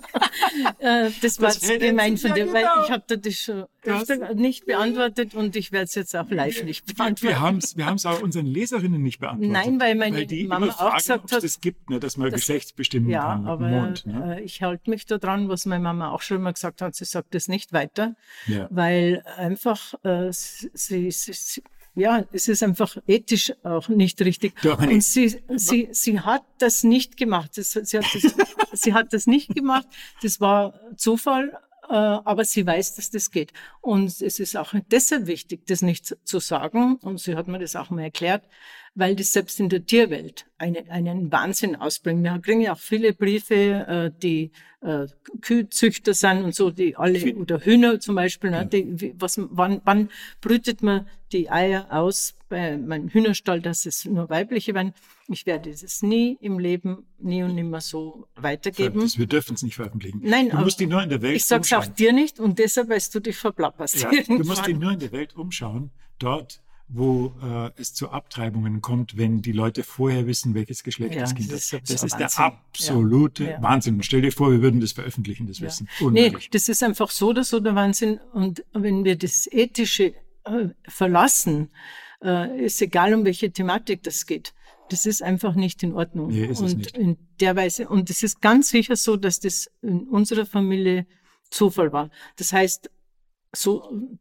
äh, 0.80 1.10
das 1.22 1.42
war 1.42 1.52
gemein 1.78 2.18
von 2.18 2.34
dir, 2.34 2.46
ja, 2.46 2.54
genau. 2.54 2.54
weil 2.54 2.86
ich 2.86 2.92
habe 2.92 3.18
das 3.18 3.36
schon 3.36 3.66
öfter 3.84 4.34
nicht 4.34 4.66
beantwortet 4.66 5.36
und 5.36 5.56
ich 5.56 5.72
werde 5.72 5.86
es 5.86 5.96
jetzt 5.96 6.16
auch 6.16 6.30
live 6.30 6.64
nicht 6.64 6.86
beantworten. 6.86 7.36
Wir 7.36 7.40
haben 7.40 7.58
es 7.58 7.78
wir 7.78 7.86
haben's 7.86 8.06
auch 8.06 8.22
unseren 8.22 8.46
Leserinnen 8.46 9.02
nicht 9.02 9.20
beantwortet. 9.20 9.52
Nein, 9.52 9.80
weil 9.80 9.96
meine 9.96 10.18
weil 10.18 10.26
die 10.26 10.48
Mama 10.48 10.72
fragen, 10.72 10.92
auch 10.92 10.98
gesagt 10.98 11.32
hat, 11.32 11.44
es 11.44 11.62
gibt, 11.62 11.90
ne, 11.90 12.00
dass 12.00 12.18
man 12.18 12.32
das, 12.32 12.42
Geschlechtsbestimmung 12.42 13.10
ja, 13.10 13.24
kann 13.24 13.48
aber 13.48 13.68
Mond. 13.68 14.06
Ne? 14.06 14.38
Äh, 14.38 14.44
ich 14.44 14.62
halte 14.62 14.90
mich 14.90 15.06
da 15.06 15.18
dran, 15.18 15.50
was 15.50 15.66
meine 15.66 15.84
Mama 15.84 16.12
auch 16.12 16.22
schon 16.22 16.42
mal 16.42 16.54
gesagt 16.54 16.82
hat. 16.82 16.96
Sie 16.96 17.06
sagt 17.06 17.34
das 17.36 17.48
nicht 17.48 17.74
weiter, 17.74 18.16
ja. 18.48 18.68
weil 18.72 19.24
einfach 19.38 19.94
äh, 20.04 20.32
sie, 20.32 20.70
sie, 20.74 21.12
sie 21.12 21.64
ja, 21.96 22.26
es 22.32 22.48
ist 22.48 22.62
einfach 22.62 22.98
ethisch 23.08 23.54
auch 23.64 23.88
nicht 23.88 24.22
richtig. 24.22 24.54
Doch, 24.62 24.80
und 24.80 25.02
sie, 25.04 25.42
sie, 25.56 25.88
sie 25.92 26.20
hat 26.20 26.44
das 26.60 26.84
nicht 26.84 27.18
gemacht. 27.18 27.58
Das, 27.58 27.72
sie, 27.72 27.98
hat 27.98 28.06
das, 28.14 28.36
sie 28.74 28.94
hat 28.94 29.14
das 29.14 29.28
nicht 29.28 29.56
gemacht. 29.56 29.88
Das 30.22 30.42
war 30.42 30.80
Zufall, 30.98 31.58
äh, 31.90 31.94
aber 31.94 32.44
sie 32.44 32.66
weiß, 32.66 32.96
dass 32.96 33.10
das 33.12 33.32
geht. 33.32 33.54
Und 33.82 34.22
es 34.22 34.40
ist 34.40 34.58
auch 34.58 34.74
deshalb 34.92 35.28
wichtig, 35.28 35.66
das 35.68 35.82
nicht 35.82 36.18
zu 36.24 36.40
sagen. 36.40 36.98
Und 36.98 37.20
sie 37.20 37.36
hat 37.36 37.48
mir 37.48 37.60
das 37.60 37.76
auch 37.76 37.90
mal 37.90 38.04
erklärt, 38.04 38.44
weil 38.96 39.16
das 39.16 39.34
selbst 39.34 39.60
in 39.60 39.70
der 39.70 39.86
Tierwelt 39.86 40.46
eine, 40.58 40.90
einen 40.90 41.32
Wahnsinn 41.32 41.76
ausbringt. 41.76 42.24
Wir 42.24 42.40
kriegen 42.40 42.62
ja 42.62 42.74
auch 42.74 42.80
viele 42.80 43.14
Briefe, 43.14 43.54
äh, 43.56 44.12
die 44.22 44.52
äh, 44.82 45.08
Kühzüchter 45.42 46.14
sind 46.14 46.44
und 46.44 46.56
so, 46.56 46.72
die 46.72 46.96
alle, 46.96 47.36
oder 47.36 47.60
Hühner 47.60 48.00
zum 48.00 48.16
Beispiel, 48.16 48.52
ne, 48.52 48.66
die, 48.66 49.14
was, 49.20 49.38
wann, 49.38 49.82
wann 49.84 50.10
brütet 50.40 50.82
man 50.82 51.08
die 51.34 51.50
Eier 51.50 51.88
aus 51.90 52.36
bei 52.48 52.78
meinem 52.78 53.10
Hühnerstall, 53.10 53.60
dass 53.60 53.86
es 53.86 54.06
nur 54.06 54.30
weibliche 54.30 54.74
werden. 54.74 54.94
Ich 55.28 55.46
werde 55.46 55.72
es 55.72 56.02
nie 56.02 56.38
im 56.40 56.58
Leben, 56.60 57.06
nie 57.20 57.44
und 57.44 57.56
nimmer 57.56 57.82
so 57.82 58.28
weitergeben. 58.36 59.02
Das, 59.02 59.18
wir 59.18 59.26
dürfen 59.26 59.56
es 59.56 59.64
nicht 59.64 59.76
veröffentlichen. 59.76 60.22
Nein, 60.24 60.50
du 60.50 60.58
musst 60.58 60.80
die 60.80 60.86
nur 60.86 61.04
in 61.04 61.10
der 61.10 61.22
Welt 61.22 61.36
Ich 61.36 61.46
sag's 61.46 61.72
umschauen. 61.72 61.92
auch 61.92 61.96
dir 61.96 62.14
nicht 62.14 62.40
und 62.40 62.60
deshalb, 62.60 62.90
weil 62.90 63.02
du 63.12 63.20
dich 63.20 63.36
verplapperst. 63.36 64.04
Ja, 64.04 64.12
du 64.26 64.44
musst 64.44 64.66
die 64.68 64.74
nur 64.74 64.92
in 64.92 65.00
der 65.00 65.12
Welt 65.12 65.36
umschauen. 65.36 65.92
Dort 66.20 66.62
wo 66.88 67.34
äh, 67.42 67.72
es 67.78 67.94
zu 67.94 68.10
Abtreibungen 68.10 68.82
kommt, 68.82 69.18
wenn 69.18 69.42
die 69.42 69.52
Leute 69.52 69.84
vorher 69.84 70.28
wissen, 70.28 70.54
welches 70.54 70.84
Geschlecht 70.84 71.16
ja, 71.16 71.22
das 71.22 71.34
Kind 71.34 71.52
ist. 71.52 71.74
Das, 71.74 71.84
das 71.84 72.04
ist 72.04 72.18
der 72.18 72.30
absolute 72.38 73.44
ja. 73.44 73.62
Wahnsinn. 73.62 74.02
Stell 74.04 74.22
dir 74.22 74.32
vor, 74.32 74.52
wir 74.52 74.62
würden 74.62 74.82
das 74.82 74.92
veröffentlichen, 74.92 75.48
das 75.48 75.62
Wissen. 75.62 75.90
Unmöglich. 76.00 76.34
Nee, 76.34 76.50
das 76.52 76.70
ist 76.70 76.84
einfach 76.84 77.10
so 77.10 77.30
oder 77.30 77.44
so 77.44 77.60
der 77.60 77.74
Wahnsinn. 77.76 78.20
Und 78.34 78.64
wenn 78.74 79.04
wir 79.04 79.18
das 79.18 79.48
Ethische 79.52 80.14
äh, 80.44 80.70
verlassen, 80.88 81.70
äh, 82.24 82.66
ist 82.66 82.82
egal, 82.82 83.14
um 83.14 83.26
welche 83.26 83.52
Thematik 83.52 84.04
das 84.04 84.26
geht. 84.26 84.54
Das 84.90 85.08
ist 85.08 85.24
einfach 85.24 85.56
nicht 85.56 85.82
in 85.82 85.94
Ordnung. 85.94 86.28
Nee, 86.28 86.46
ist 86.46 86.60
und 86.60 86.68
es 86.68 86.76
nicht. 86.76 86.98
in 86.98 87.18
der 87.40 87.56
Weise, 87.56 87.90
und 87.90 88.12
es 88.12 88.22
ist 88.22 88.42
ganz 88.42 88.70
sicher 88.70 88.96
so, 88.96 89.18
dass 89.18 89.40
das 89.40 89.72
in 89.82 90.08
unserer 90.08 90.46
Familie 90.46 91.08
Zufall 91.50 91.92
war. 91.92 92.12
Das 92.36 92.54
heißt, 92.54 92.92
so 93.56 94.20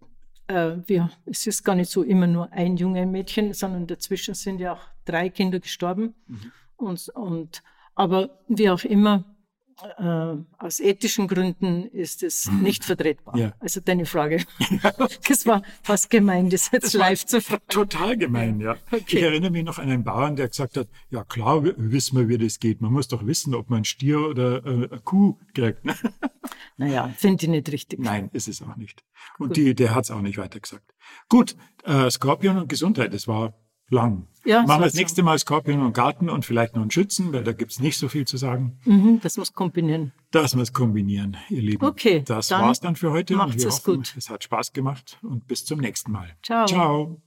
äh, 0.48 0.76
wir, 0.87 1.11
es 1.26 1.46
ist 1.46 1.64
gar 1.64 1.74
nicht 1.74 1.90
so 1.90 2.02
immer 2.02 2.26
nur 2.26 2.52
ein 2.52 2.76
junges 2.76 3.07
Mädchen, 3.07 3.52
sondern 3.52 3.87
dazwischen 3.87 4.35
sind 4.35 4.59
ja 4.59 4.74
auch 4.74 4.83
drei 5.04 5.28
Kinder 5.28 5.61
gestorben. 5.61 6.14
Mhm. 6.26 6.52
Und, 6.76 7.09
und, 7.11 7.62
aber 7.94 8.38
wie 8.48 8.70
auch 8.70 8.85
immer, 8.85 9.24
äh, 9.98 10.37
aus 10.58 10.80
ethischen 10.80 11.28
Gründen 11.28 11.84
ist 11.84 12.22
es 12.22 12.46
mhm. 12.46 12.62
nicht 12.62 12.84
vertretbar. 12.84 13.37
Ja. 13.37 13.54
Also 13.60 13.80
deine 13.80 14.06
Frage. 14.06 14.44
das 15.28 15.46
war 15.46 15.62
fast 15.82 16.10
gemein, 16.10 16.50
das 16.50 16.70
jetzt 16.70 16.87
das 16.87 16.92
live 16.94 17.26
zu 17.26 17.40
fragen. 17.40 17.62
Total 17.68 18.16
gemein, 18.16 18.60
ja. 18.60 18.76
Okay. 18.90 19.02
Ich 19.06 19.22
erinnere 19.22 19.50
mich 19.50 19.64
noch 19.64 19.78
an 19.78 19.90
einen 19.90 20.04
Bauern, 20.04 20.37
der 20.37 20.48
gesagt 20.48 20.76
hat, 20.76 20.88
ja 21.10 21.24
klar, 21.24 21.62
wissen 21.64 22.18
wir, 22.18 22.28
wie 22.28 22.38
das 22.38 22.58
geht. 22.58 22.80
Man 22.80 22.92
muss 22.92 23.08
doch 23.08 23.26
wissen, 23.26 23.54
ob 23.54 23.70
man 23.70 23.84
Stier 23.84 24.20
oder 24.20 24.64
äh, 24.64 24.68
eine 24.68 25.00
Kuh 25.04 25.38
kriegt. 25.54 25.84
Ne? 25.84 25.94
Naja, 26.76 27.08
finde 27.16 27.44
ich 27.44 27.50
nicht 27.50 27.72
richtig. 27.72 28.00
Nein, 28.00 28.30
ist 28.32 28.48
es 28.48 28.60
auch 28.60 28.76
nicht. 28.76 29.04
Und 29.38 29.56
die, 29.56 29.74
der 29.74 29.94
hat 29.94 30.04
es 30.04 30.10
auch 30.10 30.20
nicht 30.20 30.38
weiter 30.38 30.58
gesagt. 30.58 30.92
Gut, 31.28 31.56
äh, 31.84 32.10
Skorpion 32.10 32.58
und 32.58 32.68
Gesundheit, 32.68 33.14
das 33.14 33.28
war 33.28 33.54
lang. 33.90 34.26
Ja, 34.46 34.62
Machen 34.62 34.80
wir 34.82 34.86
das 34.86 34.94
nächste 34.94 35.22
Mal 35.22 35.38
Skorpion 35.38 35.80
und 35.80 35.94
Garten 35.94 36.28
und 36.28 36.44
vielleicht 36.44 36.74
noch 36.74 36.82
einen 36.82 36.90
Schützen, 36.90 37.32
weil 37.32 37.44
da 37.44 37.52
gibt's 37.52 37.80
nicht 37.80 37.96
so 37.96 38.08
viel 38.08 38.26
zu 38.26 38.36
sagen. 38.36 38.78
Mhm, 38.84 39.20
das 39.22 39.38
muss 39.38 39.54
kombinieren. 39.54 40.12
Das 40.32 40.54
muss 40.54 40.72
kombinieren, 40.72 41.36
ihr 41.48 41.62
Lieben. 41.62 41.84
Okay, 41.86 42.22
Das 42.26 42.48
dann 42.48 42.60
war's 42.62 42.80
dann 42.80 42.94
für 42.96 43.10
heute. 43.10 43.34
und 43.34 43.38
macht's 43.38 43.62
wir 43.62 43.68
es 43.68 43.76
hoffen, 43.78 43.96
gut. 43.96 44.14
es 44.18 44.28
hat 44.28 44.44
Spaß 44.44 44.72
gemacht 44.74 45.18
und 45.22 45.46
bis 45.46 45.64
zum 45.64 45.80
nächsten 45.80 46.12
Mal. 46.12 46.36
Ciao. 46.42 46.66
Ciao. 46.66 47.22